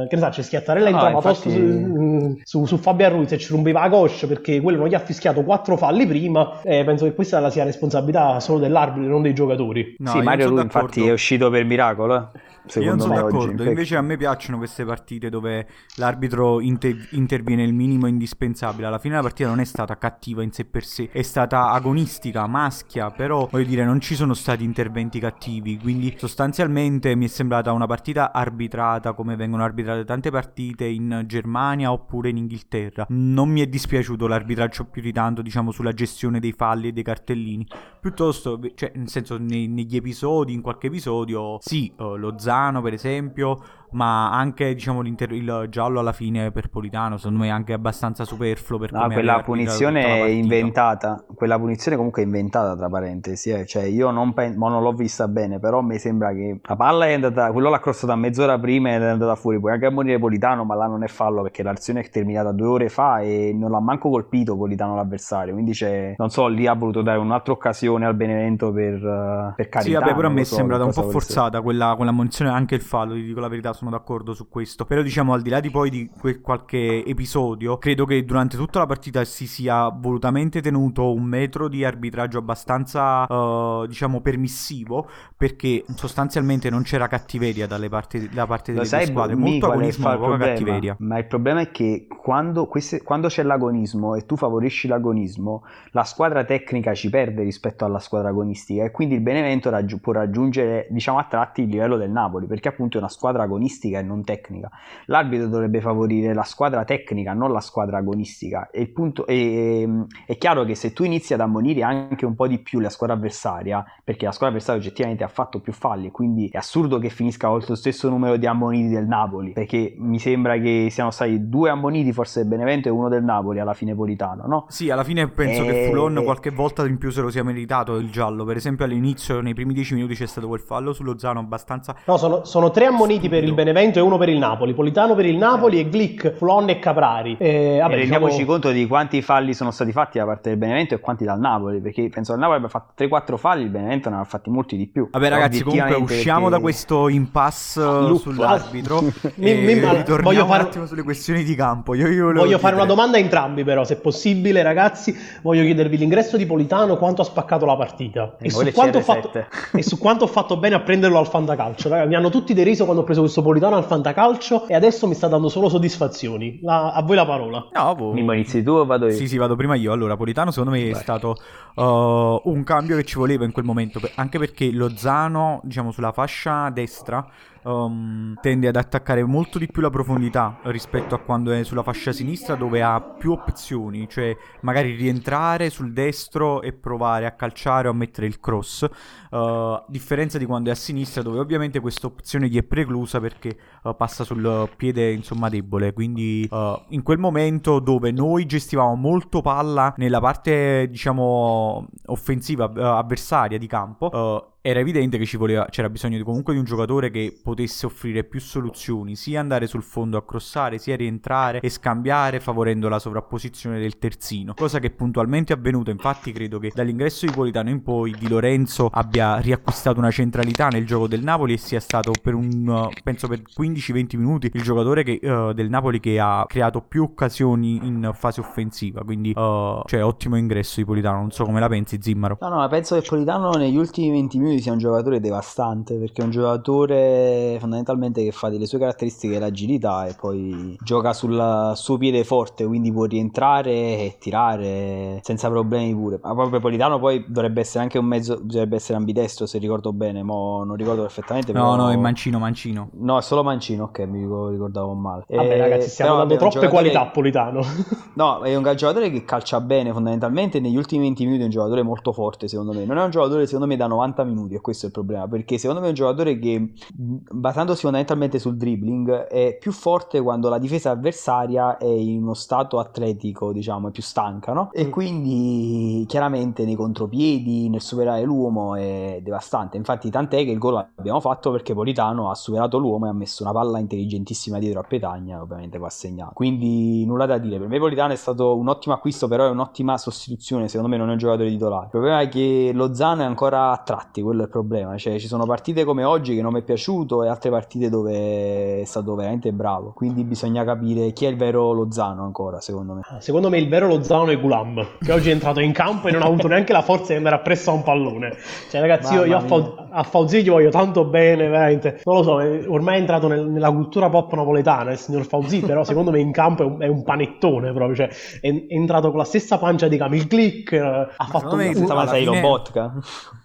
eh, 0.05 0.08
che 0.08 0.14
ne 0.17 0.20
sa, 0.20 0.29
c'è 0.31 0.43
Schiattarella 0.43 0.91
No, 0.91 0.96
entrava 0.96 1.17
infatti- 1.17 1.50
su, 1.50 1.58
mh, 1.58 2.41
su, 2.43 2.64
su 2.67 2.76
Fabian 2.76 3.12
Ruiz 3.12 3.32
e 3.32 3.38
ci 3.38 3.52
rompeva 3.52 3.81
la 3.81 3.88
coscia 3.91 4.26
perché 4.26 4.61
quello 4.61 4.79
non 4.79 4.88
gli 4.88 4.94
ha 4.94 4.99
fischiato 5.00 5.43
quattro 5.43 5.76
falli 5.76 6.06
prima. 6.06 6.61
Eh, 6.62 6.85
penso 6.85 7.05
che 7.05 7.14
questa 7.14 7.49
sia 7.50 7.64
responsabilità 7.64 8.41
solo 8.41 8.58
dell'arbitro, 8.58 9.08
non 9.11 9.23
dei 9.23 9.35
giocatori. 9.35 9.96
No, 9.99 10.11
sì, 10.11 10.20
Mario 10.20 10.49
lui 10.50 10.62
infatti 10.62 11.06
è 11.06 11.12
uscito 11.12 11.50
per 11.50 11.64
miracolo. 11.64 12.14
eh. 12.17 12.38
Io 12.64 12.70
Secondo 12.70 12.91
non 12.94 13.00
sono 13.00 13.14
me 13.14 13.20
oggi, 13.20 13.32
d'accordo, 13.32 13.55
perché- 13.56 13.69
invece 13.70 13.96
a 13.96 14.00
me 14.00 14.17
piacciono 14.17 14.56
queste 14.56 14.85
partite 14.87 15.29
dove 15.29 15.67
l'arbitro 15.96 16.61
inter- 16.89 17.09
interviene 17.13 17.63
il 17.63 17.75
minimo 17.75 18.07
indispensabile. 18.07 18.87
Alla 18.87 18.99
fine 18.99 19.15
la 19.15 19.23
partita 19.23 19.49
non 19.49 19.61
è 19.61 19.65
stata 19.65 19.97
cattiva 19.97 20.43
in 20.43 20.53
sé 20.53 20.65
per 20.65 20.85
sé, 20.85 21.09
è 21.11 21.23
stata 21.23 21.71
agonistica, 21.71 22.47
maschia, 22.47 23.11
però 23.11 23.49
voglio 23.51 23.67
dire 23.67 23.85
non 23.85 24.01
ci 24.01 24.15
sono 24.15 24.35
stati 24.35 24.65
interventi 24.65 25.19
cattivi, 25.19 25.79
quindi 25.79 26.15
sostanzialmente 26.17 27.15
mi 27.15 27.27
è 27.27 27.29
sembrata 27.29 27.73
una 27.73 27.87
partita 27.87 28.33
arbitrata 28.33 29.13
come 29.13 29.37
vengono 29.37 29.65
arbitrate 29.65 30.05
tante 30.05 30.31
partite 30.31 30.85
in 30.85 31.25
Germania 31.27 31.93
oppure 31.93 32.29
in 32.29 32.37
Inghilterra. 32.37 33.07
Non 33.09 33.49
mi 33.49 33.61
è 33.61 33.67
dispiaciuto 33.67 34.27
l'arbitraggio 34.27 34.85
più 34.85 35.03
di 35.03 35.13
tanto, 35.13 35.43
diciamo, 35.43 35.71
sulla 35.71 35.93
gestione 35.93 36.41
dei 36.41 36.53
falli 36.53 36.89
e 36.89 36.93
dei 36.93 37.03
cartellini. 37.03 37.67
Piuttosto, 38.01 38.61
cioè, 38.75 38.93
nel 38.95 39.09
senso, 39.09 39.39
nei- 39.39 39.69
negli 39.69 39.97
episodi, 39.97 40.53
in 40.53 40.61
qualche 40.61 40.89
episodio, 40.89 41.59
sì, 41.61 41.93
eh, 41.97 42.17
Lozano 42.17 42.83
per 42.83 42.93
esempio, 42.93 43.63
ma 43.94 44.31
anche, 44.32 44.75
diciamo, 44.75 45.00
l'inter- 45.00 45.32
il 45.32 45.67
giallo 45.70 46.00
alla 46.00 46.12
fine 46.12 46.50
per 46.50 46.69
Politano, 46.69 47.17
secondo 47.17 47.41
me 47.41 47.46
è 47.46 47.50
anche 47.50 47.73
abbastanza 47.73 48.25
superfluo 48.25 48.79
per 48.79 48.93
No, 48.93 49.08
quella 49.08 49.43
punizione 49.43 50.05
è 50.05 50.26
inventata, 50.26 51.25
quella 51.35 51.58
punizione 51.58 51.96
comunque 51.96 52.23
è 52.23 52.25
inventata 52.25 52.76
tra 52.76 52.88
parentesi, 52.88 53.50
eh. 53.50 53.67
cioè 53.67 53.85
io 53.85 54.11
non, 54.11 54.32
pen- 54.35 54.56
non 54.56 54.82
l'ho 54.82 54.93
vista 54.93 55.29
bene, 55.29 55.58
però 55.61 55.81
mi 55.81 55.99
sembra 55.99 56.32
che 56.32 56.61
la 56.62 56.76
palla 56.76 57.06
è 57.06 57.14
andata, 57.14 57.52
quello 57.52 57.70
l'ha 57.70 57.81
crossata 57.81 58.17
mezz'ora 58.17 58.58
prima 58.58 58.94
ed 58.94 59.02
è 59.02 59.06
andata 59.06 59.37
fuori, 59.37 59.61
puoi 59.61 59.73
anche 59.73 59.87
ammonire 59.87 60.19
Politano, 60.19 60.64
ma 60.64 60.75
là 60.75 60.87
non 60.87 61.05
è 61.05 61.08
fallo 61.08 61.43
perché 61.43 61.62
l'azione 61.62 62.00
è 62.00 62.08
terminata 62.08 62.52
due 62.52 62.67
ore 62.67 62.88
fa 62.88 63.20
e 63.20 63.52
non 63.55 63.70
l'ha 63.70 63.81
manco 63.81 64.11
colpito 64.11 64.56
Politano 64.56 64.96
l'avversario, 64.96 65.52
quindi 65.52 65.73
c'è, 65.73 66.14
non 66.19 66.31
so, 66.31 66.49
lì 66.49 66.67
ha 66.67 66.75
voluto 66.75 67.02
dare 67.02 67.19
un'altra 67.19 67.52
occasione 67.52 68.06
al 68.06 68.14
Benevento 68.14 68.73
per, 68.73 68.94
eh, 68.94 69.52
per 69.56 69.69
carità. 69.69 69.81
Sì, 69.81 69.93
vabbè, 69.93 70.14
però 70.14 70.29
a 70.29 70.31
me 70.31 70.41
è 70.41 70.44
sembrata 70.44 70.85
un 70.85 70.93
po' 70.93 71.08
forzata 71.11 71.61
quella, 71.61 71.94
quella 71.96 72.12
munizione, 72.12 72.50
anche 72.50 72.75
il 72.75 72.81
fallo, 72.81 73.14
ti 73.14 73.23
dico 73.23 73.41
la 73.41 73.49
verità, 73.49 73.73
sono 73.85 73.91
d'accordo 73.91 74.33
su 74.35 74.49
questo. 74.49 74.85
Però 74.85 75.03
diciamo, 75.03 75.33
al 75.35 75.43
di 75.43 75.51
là 75.51 75.61
di 75.61 75.71
poi 75.71 75.91
di 75.91 76.09
que- 76.19 76.41
qualche 76.41 77.05
episodio, 77.05 77.77
credo 77.79 78.05
che 78.05 78.25
durante 78.25 78.57
tutta 78.57 78.79
la 78.79 78.87
partita 78.87 79.25
si 79.25 79.47
sia 79.47 79.89
volutamente 79.89 80.61
tenuto 80.61 81.13
un 81.13 81.25
metro 81.25 81.69
di 81.69 81.85
arbitraggio 81.85 82.39
abbastanza, 82.39 83.27
eh, 83.27 83.85
diciamo, 83.87 84.20
permissivo, 84.20 85.08
perché 85.37 85.85
sostanzialmente 85.94 86.70
non 86.70 86.82
c'era 86.82 87.06
cattiveria 87.06 87.67
dalle 87.67 87.89
parti, 87.89 88.29
da 88.29 88.47
parte 88.47 88.73
delle 88.73 88.85
sai, 88.85 89.06
squadre, 89.06 89.37
molto 89.37 89.70
agonismo, 89.70 90.08
fa- 90.08 90.17
poca 90.17 90.39
cattiveria. 90.39 90.97
Ma 91.01 91.19
il 91.19 91.27
problema 91.27 91.61
è 91.61 91.70
che 91.70 92.06
quando, 92.06 92.67
queste- 92.67 93.03
quando 93.03 93.29
c'è 93.29 93.43
l'agonismo 93.43 94.15
e 94.15 94.25
tu 94.25 94.37
favorisci 94.37 94.89
l'agonismo, 94.89 95.65
la 95.91 96.05
squadra 96.05 96.44
tecnica 96.44 96.94
ci 96.94 97.11
perde 97.11 97.43
rispetto 97.43 97.85
alla 97.85 97.99
squadra 97.99 98.31
agonistica 98.31 98.85
e 98.85 98.91
quindi 98.91 99.15
il 99.15 99.20
Benevento 99.20 99.70
raggiu- 99.70 100.01
può 100.01 100.13
raggiungere, 100.13 100.87
diciamo 100.91 101.19
a 101.19 101.25
tratti, 101.25 101.63
il 101.63 101.69
livello 101.69 101.97
del 101.97 102.11
Napoli, 102.11 102.47
perché 102.47 102.69
appunto 102.69 102.97
è 102.97 103.01
una 103.01 103.08
squadra 103.08 103.43
agonistica 103.43 103.74
e 103.83 104.03
non 104.03 104.25
tecnica. 104.25 104.71
L'arbitro 105.07 105.49
dovrebbe 105.49 105.81
favorire 105.81 106.35
la 106.35 106.43
squadra 106.43 106.85
tecnica, 106.85 107.33
non 107.33 107.53
la 107.53 107.61
squadra 107.61 107.99
agonistica. 107.99 108.71
E 108.71 108.83
il 108.83 108.93
punto, 108.93 109.27
e- 109.27 109.89
è 110.27 110.37
chiaro 110.39 110.65
che 110.65 110.75
se 110.75 110.93
tu 110.93 111.05
inizi 111.05 111.35
ad 111.35 111.41
ammonire 111.41 111.83
anche 111.83 112.25
un 112.25 112.35
po' 112.35 112.47
di 112.47 112.59
più 112.59 112.81
la 112.81 112.91
squadra 112.91 113.17
avversaria, 113.17 113.85
perché 114.03 114.25
la 114.25 114.33
squadra 114.33 114.57
avversaria 114.57 114.81
oggettivamente 114.81 115.25
ha 115.25 115.29
fatto 115.29 115.61
più 115.61 115.73
falli, 115.73 116.11
quindi 116.11 116.49
è 116.49 116.57
assurdo 116.57 116.99
che 116.99 117.09
finisca 117.09 117.49
con 117.49 117.63
lo 117.67 117.75
stesso 117.75 118.09
numero 118.09 118.37
di 118.37 118.47
ammoniti 118.47 118.89
del 118.89 119.07
Napoli, 119.07 119.53
perché 119.53 119.95
mi 119.99 120.19
sembra 120.19 120.59
che 120.59 120.89
siano 120.91 121.11
stati 121.11 121.49
due 121.49 121.71
ammoniti 121.71 122.13
forse 122.13 122.41
del 122.41 122.49
Benevento 122.49 122.89
e 122.89 122.91
uno 122.91 123.09
del 123.09 123.25
Napoli 123.25 123.61
alla 123.61 123.75
fine 123.75 123.95
Politano, 123.95 124.47
no? 124.47 124.67
Sì, 124.69 124.91
alla 124.91 125.05
fine 125.05 125.29
penso 125.29 125.63
che 125.63 125.85
Eh, 125.85 125.89
Fulon 125.89 126.19
eh. 126.19 126.25
qualche 126.25 126.51
volta 126.51 126.87
in 126.87 126.99
più 126.99 127.11
se 127.11 127.21
lo 127.21 127.31
sia 127.31 127.43
meritato 127.43 127.97
il 127.97 128.11
giallo. 128.11 128.45
Per 128.45 128.57
esempio 128.57 128.85
all'inizio, 128.85 129.41
nei 129.41 129.55
primi 129.55 129.73
dieci 129.73 129.95
minuti 129.95 130.15
c'è 130.15 130.27
stato 130.27 130.49
quel 130.49 130.61
fallo 130.61 130.93
su 130.93 131.03
Lozano 131.03 131.41
abbastanza 131.41 131.97
No, 132.07 132.17
sono, 132.17 132.45
sono 132.45 132.71
tre 132.71 132.87
ammoniti 132.87 133.29
per 133.29 133.45
il 133.45 133.54
il 133.55 133.63
Benevento 133.65 133.99
e 133.99 134.03
uno 134.03 134.19
per 134.19 134.29
il 134.29 134.39
Napoli. 134.39 134.75
Politano 134.75 135.15
per 135.15 135.25
il 135.25 135.37
Napoli 135.37 135.79
e 135.79 135.84
Glick, 135.84 136.32
Flon 136.32 136.69
e 136.69 136.79
Caprari. 136.79 137.37
E, 137.39 137.79
vabbè, 137.81 137.94
e 137.94 137.96
rendiamoci 137.96 138.32
diciamo... 138.39 138.51
conto 138.51 138.70
di 138.70 138.87
quanti 138.87 139.23
falli 139.23 139.55
sono 139.55 139.70
stati 139.70 139.93
fatti 139.93 140.19
da 140.19 140.25
parte 140.25 140.51
del 140.51 140.58
Benevento 140.58 140.94
e 140.94 141.01
quanti 141.01 141.25
dal 141.25 141.39
Napoli, 141.39 141.81
perché 141.81 142.08
penso 142.08 142.32
che 142.32 142.39
il 142.39 142.44
Napoli 142.44 142.58
abbia 142.58 142.69
fatto 142.69 142.93
3-4 143.03 143.37
falli, 143.37 143.63
il 143.63 143.70
Benevento 143.70 144.11
ne 144.11 144.17
ha 144.17 144.25
fatti 144.25 144.51
molti 144.51 144.77
di 144.77 144.87
più. 144.89 145.08
Vabbè 145.11 145.29
ragazzi, 145.29 145.63
comunque 145.63 145.94
usciamo 145.94 146.41
perché... 146.41 146.56
da 146.56 146.61
questo 146.61 147.08
impasse 147.08 147.81
ah, 147.81 148.15
sull'arbitro 148.15 149.01
mi, 149.37 149.55
mi, 149.55 149.81
voglio 149.81 150.46
fare 150.46 150.63
un 150.63 150.69
attimo 150.69 150.87
sulle 150.87 151.03
questioni 151.03 151.44
di 151.44 151.55
campo. 151.55 151.94
Io, 151.94 152.08
io 152.08 152.32
voglio 152.32 152.58
fare 152.58 152.75
una 152.75 152.87
domanda 152.87 153.17
a 153.17 153.20
entrambi 153.20 153.65
però, 153.65 153.84
se 153.84 153.96
possibile 153.96 154.63
ragazzi, 154.63 155.17
voglio 155.43 155.63
chiedervi 155.63 155.96
l'ingresso 155.96 156.37
di 156.37 156.46
Politano 156.46 156.96
quanto 156.96 157.23
ha 157.23 157.25
spaccato 157.25 157.65
la 157.65 157.77
partita 157.77 158.37
e, 158.39 158.46
e, 158.46 158.51
su, 158.51 158.73
quanto 158.73 159.01
fatto, 159.01 159.31
e 159.73 159.82
su, 159.82 159.99
quanto 159.99 160.25
ho 160.25 160.29
fatto 160.29 160.56
bene 160.56 160.75
a 160.75 160.81
prenderlo 160.81 161.19
al 161.19 161.29
fantacalcio. 161.29 161.89
Ragazzi, 161.89 162.08
mi 162.08 162.15
hanno 162.17 162.31
tutti 162.31 162.55
deriso 162.55 162.84
quando 162.84 163.03
ho 163.03 163.05
preso 163.05 163.20
questo 163.20 163.43
Politano 163.44 163.77
al 163.77 163.84
fantacalcio 163.84 164.67
e 164.67 164.74
adesso 164.74 165.06
mi 165.06 165.15
sta 165.15 165.29
dando 165.29 165.48
solo 165.48 165.69
soddisfazioni. 165.69 166.58
La, 166.63 166.93
a 166.93 167.03
voi 167.03 167.15
la 167.15 167.27
parola. 167.27 167.69
No, 167.72 167.94
boh. 167.94 168.13
Mimmo, 168.13 168.32
inizi 168.32 168.63
tu 168.63 168.72
o 168.72 168.84
vado 168.84 169.06
io? 169.06 169.13
Sì, 169.13 169.29
sì, 169.29 169.36
vado 169.36 169.55
prima 169.55 169.77
io. 169.77 169.93
Allora, 169.93 170.17
Politano 170.17 170.51
secondo 170.51 170.72
me 170.72 170.82
Vai. 170.82 170.91
è 170.91 170.94
stato 170.94 171.36
uh, 171.77 172.41
un 172.51 172.65
cambio 172.65 172.96
che 172.96 173.05
ci 173.05 173.17
voleva 173.17 173.44
in 173.44 173.53
quel 173.53 173.65
momento, 173.65 174.01
anche 174.17 174.39
perché 174.39 174.72
Lozano, 174.72 175.60
diciamo, 175.63 175.93
sulla 175.93 176.10
fascia 176.10 176.70
destra 176.70 177.24
um, 177.65 178.35
tende 178.41 178.69
ad 178.69 178.77
attaccare 178.77 179.25
molto 179.25 179.59
di 179.59 179.67
più 179.67 179.83
la 179.83 179.91
profondità 179.91 180.61
rispetto 180.65 181.15
a 181.15 181.19
quando 181.19 181.53
è 181.53 181.63
sulla 181.65 181.83
fascia 181.83 182.13
sinistra 182.13 182.55
dove 182.55 182.83
ha 182.83 183.01
più 183.01 183.33
opzioni, 183.33 184.09
cioè 184.09 184.37
magari 184.61 184.94
rientrare 184.94 185.71
sul 185.71 185.93
destro 185.93 186.63
e 186.63 186.73
provare 186.73 187.27
a 187.27 187.33
calciare 187.33 187.89
o 187.89 187.91
a 187.91 187.94
mettere 187.94 188.27
il 188.27 188.41
cross, 188.41 188.83
uh, 188.83 189.37
a 189.37 189.85
differenza 189.89 190.39
di 190.39 190.47
quando 190.47 190.71
è 190.71 190.73
a 190.73 190.77
sinistra 190.77 191.23
dove 191.23 191.39
ovviamente 191.39 191.81
questa 191.81 192.06
opzione 192.06 192.49
gli 192.49 192.59
è 192.59 192.63
preclusa 192.63 193.21
perché 193.21 193.56
uh, 193.83 193.97
passa 193.97 194.25
sul 194.25 194.69
piede 194.77 195.11
insomma 195.13 195.49
debole, 195.49 195.93
quindi 195.93 196.47
uh, 196.51 196.81
in 196.89 197.03
quel 197.03 197.19
momento 197.19 197.81
dove 197.81 198.11
noi 198.11 198.47
gestivamo 198.47 198.94
molto 198.94 199.41
palla 199.41 199.94
nella 199.97 200.21
parte 200.21 200.87
diciamo 200.89 201.89
offensiva 202.06 202.65
avversaria 202.65 203.59
di 203.59 203.67
campo 203.67 204.54
era 204.67 204.81
evidente 204.81 205.19
che 205.19 205.37
voleva, 205.37 205.67
c'era 205.67 205.91
bisogno 205.91 206.17
di, 206.17 206.23
comunque 206.23 206.55
di 206.55 206.59
un 206.59 206.65
giocatore 206.65 207.11
che 207.11 207.37
potesse 207.43 207.85
offrire 207.85 208.25
più 208.25 208.41
soluzioni, 208.41 209.15
sia 209.15 209.39
andare 209.39 209.67
sul 209.67 209.83
fondo 209.83 210.17
a 210.17 210.25
crossare, 210.25 210.79
sia 210.79 210.97
rientrare 210.97 211.61
e 211.61 211.69
scambiare 211.69 212.41
favorendo 212.41 212.89
la 212.89 212.99
sovrapposizione 212.99 213.79
del 213.79 213.99
terzino, 213.99 214.55
cosa 214.55 214.79
che 214.79 214.91
puntualmente 214.91 215.53
è 215.53 215.56
avvenuta, 215.56 215.91
infatti 215.91 216.33
credo 216.33 216.59
che 216.59 216.73
dall'ingresso 216.75 217.27
di 217.27 217.33
Politano 217.33 217.69
in 217.69 217.83
poi 217.83 218.15
Di 218.19 218.27
Lorenzo 218.27 218.89
abbia 218.91 219.37
riacquistato 219.37 219.99
una 219.99 220.11
centralità 220.11 220.69
nel 220.69 220.87
gioco 220.87 221.09
del 221.09 221.23
Napoli 221.23 221.53
e 221.53 221.59
sia 221.59 221.81
stato 221.81 222.13
per 222.23 222.33
un, 222.33 222.89
penso 223.03 223.29
per 223.29 223.43
15-20 223.43 224.17
minuti 224.17 224.51
il 224.51 224.63
giocatore 224.63 225.03
che, 225.03 225.21
uh, 225.23 225.53
del 225.53 225.69
Napoli 225.69 226.01
che 226.01 226.19
ha 226.19 226.47
creato 226.49 226.81
più 226.81 227.03
occasioni 227.03 227.81
in 227.83 228.13
fase 228.15 228.41
offensiva, 228.41 229.03
quindi 229.03 229.29
uh, 229.37 229.83
cioè 229.85 230.03
ottimo 230.03 230.39
ingresso 230.39 230.77
di 230.81 230.87
Politano, 230.87 231.19
non 231.19 231.33
so 231.33 231.44
come 231.44 231.61
la 231.61 231.69
pensi 231.69 231.99
Zimmaro. 232.01 232.39
No, 232.41 232.49
no, 232.49 232.67
penso 232.69 232.99
che 232.99 233.06
Politano 233.06 233.51
negli 233.51 233.77
ultimi 233.77 234.11
20 234.11 234.39
minuti 234.39 234.53
sia 234.61 234.73
un 234.73 234.79
giocatore 234.79 235.20
devastante 235.20 235.96
perché 235.96 236.23
è 236.23 236.25
un 236.25 236.31
giocatore 236.31 237.56
fondamentalmente 237.61 238.23
che 238.23 238.32
fa 238.32 238.49
delle 238.49 238.67
sue 238.67 238.79
caratteristiche 238.79 239.39
l'agilità 239.39 240.06
e 240.06 240.15
poi 240.19 240.77
gioca 240.82 241.13
sul 241.13 241.73
suo 241.75 241.99
piede 241.99 242.25
forte 242.25 242.67
quindi 242.67 242.93
può 242.93 243.05
rientrare 243.05 243.70
e 243.70 244.17
tirare 244.19 245.20
senza 245.23 245.49
problemi 245.49 245.94
pure. 245.94 246.19
Ma 246.23 246.34
proprio 246.34 246.61
Politano 246.61 246.99
poi 246.99 247.25
dovrebbe 247.27 247.61
essere 247.61 247.82
anche 247.84 247.99
un 247.99 248.06
mezzo 248.06 248.39
dovrebbe 248.41 248.77
essere 248.77 248.99
ambidestro 248.99 249.46
se 249.46 249.58
ricordo 249.58 249.93
bene 249.93 250.23
ma 250.23 250.34
non 250.34 250.77
ricordo 250.77 251.03
perfettamente 251.03 251.53
no 251.53 251.73
però... 251.73 251.77
no 251.77 251.91
è 251.91 251.96
mancino 251.96 252.39
mancino. 252.39 252.91
No 252.93 253.19
è 253.19 253.23
solo 253.23 253.43
mancino 253.43 253.84
ok 253.84 253.99
mi 254.01 254.20
ricordavo 254.20 254.94
male. 254.94 255.25
Vabbè 255.29 255.55
e... 255.55 255.58
ragazzi 255.58 255.89
stiamo 255.89 256.13
però, 256.13 256.27
dando 256.27 256.37
troppe 256.37 256.55
giocatore... 256.55 256.82
qualità 256.82 257.01
a 257.03 257.11
Politano. 257.11 257.63
No 258.15 258.43
è 258.43 258.55
un 258.55 258.63
giocatore 258.63 259.11
che 259.11 259.25
calcia 259.25 259.61
bene 259.61 259.93
fondamentalmente 259.93 260.61
negli 260.61 260.77
ultimi 260.77 261.03
20 261.03 261.25
minuti 261.25 261.43
è 261.43 261.44
un 261.46 261.51
giocatore 261.51 261.82
molto 261.82 262.13
forte 262.13 262.49
secondo 262.49 262.73
me. 262.73 262.84
Non 262.84 262.99
è 262.99 263.03
un 263.03 263.11
giocatore 263.11 263.46
secondo 263.46 263.67
me 263.67 263.77
da 263.77 263.87
90 263.87 264.25
minuti 264.25 264.44
e 264.53 264.60
questo 264.60 264.84
è 264.84 264.89
il 264.89 264.94
problema 264.94 265.27
perché 265.27 265.58
secondo 265.58 265.81
me 265.81 265.86
è 265.86 265.91
un 265.91 265.96
giocatore 265.96 266.39
che 266.39 266.72
basandosi 266.94 267.81
fondamentalmente 267.81 268.39
sul 268.39 268.56
dribbling 268.56 269.27
è 269.27 269.56
più 269.58 269.72
forte 269.72 270.20
quando 270.20 270.48
la 270.48 270.58
difesa 270.58 270.91
avversaria 270.91 271.77
è 271.79 271.86
in 271.86 272.22
uno 272.22 272.34
stato 272.34 272.79
atletico 272.79 273.53
diciamo 273.53 273.89
è 273.89 273.91
più 273.91 274.03
stanca 274.03 274.53
no? 274.53 274.70
e 274.72 274.86
mm. 274.86 274.91
quindi 274.91 276.05
chiaramente 276.06 276.65
nei 276.65 276.74
contropiedi 276.74 277.69
nel 277.69 277.81
superare 277.81 278.22
l'uomo 278.22 278.74
è 278.74 279.20
devastante. 279.22 279.77
Infatti 279.77 280.10
tant'è 280.10 280.44
che 280.44 280.51
il 280.51 280.58
gol 280.58 280.74
l'abbiamo 280.74 281.20
fatto 281.20 281.51
perché 281.51 281.74
Politano 281.74 282.31
ha 282.31 282.34
superato 282.34 282.79
l'uomo 282.79 283.06
e 283.06 283.10
ha 283.10 283.13
messo 283.13 283.43
una 283.43 283.53
palla 283.53 283.79
intelligentissima 283.79 284.58
dietro 284.58 284.81
a 284.81 284.82
Petagna 284.82 285.41
ovviamente 285.41 285.79
ha 285.79 285.91
segnato 285.91 286.32
quindi 286.34 287.05
nulla 287.05 287.27
da 287.27 287.39
dire. 287.39 287.58
Per 287.58 287.69
me 287.69 287.79
Politano 287.79 288.13
è 288.13 288.17
stato 288.17 288.56
un 288.56 288.69
ottimo 288.69 288.94
acquisto 288.94 289.29
però 289.29 289.46
è 289.46 289.51
un'ottima 289.51 289.96
sostituzione. 289.98 290.69
Secondo 290.69 290.91
me 290.91 290.96
non 290.96 291.08
è 291.08 291.13
un 291.13 291.19
giocatore 291.19 291.48
titolare. 291.48 291.84
Il 291.84 291.91
problema 291.91 292.20
è 292.20 292.29
che 292.29 292.70
Lozano 292.74 293.22
è 293.22 293.24
ancora 293.24 293.70
a 293.70 293.79
tratti 293.79 294.22
quello 294.22 294.33
il 294.43 294.48
problema. 294.48 294.96
Cioè, 294.96 295.19
ci 295.19 295.26
sono 295.26 295.46
partite 295.46 295.84
come 295.84 296.05
oggi 296.05 296.34
che 296.34 296.43
non 296.43 296.53
mi 296.53 296.60
è 296.60 296.62
piaciuto 296.62 297.22
e 297.22 297.29
altre 297.29 297.50
partite 297.50 297.88
dove 297.88 298.81
è 298.81 298.84
stato 298.84 299.14
veramente 299.14 299.53
bravo. 299.53 299.93
Quindi 299.94 300.24
bisogna 300.24 300.64
capire 300.64 301.12
chi 301.12 301.24
è 301.24 301.29
il 301.29 301.36
vero 301.36 301.72
Lozano 301.72 302.24
ancora, 302.24 302.60
secondo 302.60 302.94
me. 302.94 303.00
Ah, 303.05 303.20
secondo 303.20 303.48
me 303.48 303.58
il 303.58 303.69
vero 303.69 303.86
Lozano 303.86 304.31
è 304.31 304.41
Gulam, 304.41 304.84
che 305.00 305.12
oggi 305.12 305.31
è 305.31 305.32
entrato 305.32 305.60
in 305.60 305.72
campo 305.72 306.08
e 306.08 306.12
non 306.12 306.22
ha 306.22 306.26
avuto 306.26 306.48
neanche 306.48 306.72
la 306.72 306.82
forza 306.82 307.12
di 307.12 307.14
andare 307.14 307.36
appresso 307.36 307.70
a 307.70 307.74
un 307.74 307.82
pallone. 307.82 308.36
Cioè, 308.70 308.81
ragazzi, 308.81 309.14
io, 309.14 309.24
io 309.24 309.36
a, 309.36 309.41
Fa- 309.41 309.86
a 309.91 310.03
Fauzi 310.03 310.43
gli 310.43 310.50
voglio 310.50 310.70
tanto 310.70 311.05
bene, 311.05 311.48
veramente. 311.48 312.00
Non 312.05 312.17
lo 312.17 312.22
so, 312.22 312.41
è, 312.41 312.69
ormai 312.69 312.96
è 312.96 312.98
entrato 312.98 313.29
nel, 313.29 313.46
nella 313.46 313.70
cultura 313.70 314.08
pop 314.08 314.32
napoletana 314.32 314.93
il 314.93 314.98
signor 314.98 315.24
Fauzi, 315.24 315.60
però 315.60 315.84
secondo 315.84 316.10
me 316.10 316.20
in 316.20 316.32
campo 316.32 316.62
è 316.62 316.67
un, 316.67 316.81
è 316.81 316.86
un 316.86 317.03
panettone 317.03 317.72
proprio. 317.72 317.94
Cioè, 317.94 318.08
è, 318.41 318.48
è, 318.48 318.74
entrato 318.74 319.10
con 319.10 319.19
la 319.19 319.24
stessa 319.24 319.58
pancia 319.58 319.88
di 319.88 319.96
Camille 319.96 320.26
Click, 320.26 320.72
eh, 320.72 320.79
ha 320.79 321.17
ma 321.19 321.26
fatto 321.26 321.55
un... 321.55 321.74
Stava 321.74 322.06
sei 322.06 322.24
fine... 322.24 322.41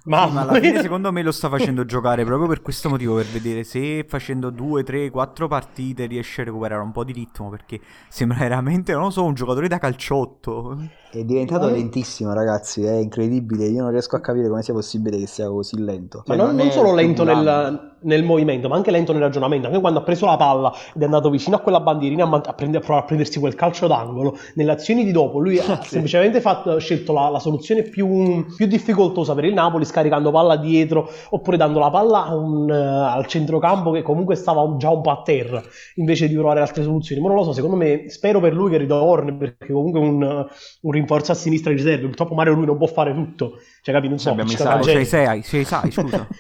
Lobotka. 0.10 0.34
Ma, 0.34 0.42
alla 0.42 0.60
fine 0.60 0.82
secondo 0.82 1.12
me 1.12 1.22
lo 1.22 1.32
sta 1.32 1.48
facendo 1.50 1.86
giocare 1.86 2.26
proprio 2.26 2.48
per 2.48 2.62
questo 2.62 2.90
motivo, 2.90 3.16
per 3.16 3.28
vedere 3.28 3.64
se 3.64 4.04
facendo 4.08 4.50
due, 4.50 4.84
tre, 4.84 5.10
quattro 5.12 5.48
partite 5.48 6.08
riesce 6.08 6.42
a 6.42 6.46
recuperare 6.46 6.82
un 6.82 6.92
po' 6.92 7.04
di 7.04 7.14
ritmo, 7.14 7.50
perché 7.50 7.80
sembra 8.10 8.40
veramente, 8.40 8.94
non 8.94 9.04
lo 9.04 9.10
so, 9.12 9.24
un 9.24 9.36
giocatore 9.36 9.68
da 9.68 9.78
calciotto. 9.78 10.78
È 11.12 11.24
diventato 11.24 11.68
eh. 11.68 11.72
lentissimo, 11.72 12.34
ragazzi, 12.34 12.84
è 12.84 12.98
incredibile, 12.98 13.66
io 13.66 13.82
non 13.82 13.90
riesco 13.90 14.16
a 14.16 14.20
capire 14.20 14.48
come 14.48 14.62
sia 14.62 14.76
possibile 14.76 15.18
che 15.18 15.26
sia 15.26 15.48
così 15.48 15.84
lento. 15.84 16.22
Cioè, 16.24 16.38
ma 16.38 16.44
non, 16.44 16.56
non, 16.56 16.66
non 16.68 16.72
solo 16.72 16.94
lento 16.94 17.24
nel, 17.24 17.96
nel, 18.02 18.24
movimento, 18.24 18.68
ma 18.68 18.76
anche 18.76 18.92
lento 18.92 19.12
nel 19.12 19.24
ragionamento, 19.24 19.66
anche 19.66 19.80
quando 19.80 20.00
ha 20.00 20.04
preso 20.04 20.28
la 20.28 20.38
palla 20.38 20.72
ed 20.94 21.02
è 21.02 21.06
andato 21.06 21.32
vicino 21.32 21.56
a 21.56 21.62
quella 21.62 21.80
bandierina 21.80 22.26
a, 22.26 22.42
a, 22.46 22.54
prendere, 22.54 22.84
a 22.84 22.86
provare 22.86 23.06
a 23.06 23.08
prendersi 23.08 23.40
quel 23.40 23.56
calcio 23.56 23.88
d'angolo, 23.88 24.38
nelle 24.54 24.72
azioni 24.72 25.04
di 25.04 25.12
dopo 25.12 25.40
lui 25.40 25.58
ha 25.60 25.82
sì. 25.82 25.90
semplicemente 25.90 26.42
fatto, 26.42 26.78
scelto 26.78 27.12
la, 27.12 27.30
la 27.30 27.40
soluzione 27.40 27.82
più, 27.82 28.46
più 28.56 28.68
difficoltosa 28.68 29.34
per 29.34 29.46
il 29.46 29.54
Napoli, 29.54 29.86
scaricando 29.86 30.30
palla 30.30 30.58
dietro 30.58 31.10
oppure 31.32 31.58
dando 31.58 31.80
la 31.80 31.90
palla 31.90 32.36
un, 32.36 32.70
uh, 32.70 33.16
al 33.16 33.26
centrocampo 33.26 33.90
che 33.90 34.04
comunque 34.04 34.36
stava 34.36 34.76
già 34.78 34.92
un 34.92 35.02
po' 35.02 35.10
a 35.10 35.22
terra 35.24 35.60
invece 35.96 36.28
di 36.28 36.36
provare 36.36 36.60
altre 36.60 36.84
soluzioni. 36.84 37.20
Ma 37.20 37.30
non 37.30 37.38
lo 37.38 37.44
so, 37.46 37.54
secondo 37.54 37.78
me 37.78 38.10
spero 38.10 38.40
per 38.40 38.54
lui 38.54 38.70
che 38.70 38.78
ritorni 38.78 39.36
perché 39.36 39.74
comunque 39.74 40.00
un, 40.00 40.48
un 40.82 40.98
rinforzo 41.00 41.32
a 41.32 41.36
sinistra 41.36 41.72
di 41.72 41.78
riserve. 41.78 42.06
Purtroppo 42.06 42.36
Mario 42.36 42.54
lui 42.54 42.66
non 42.66 42.78
può 42.78 42.88
fare 42.88 43.14
tutto. 43.14 43.60
Cioè, 43.82 43.94
capito? 43.94 44.10
Non 44.10 44.20
so, 44.20 44.30
abbiamo 44.30 44.52
Isai, 44.52 44.82
c'è 44.82 45.00
Isai, 45.00 45.42
c'è 45.42 45.58
Isai, 45.58 45.92
scusa. 45.92 46.28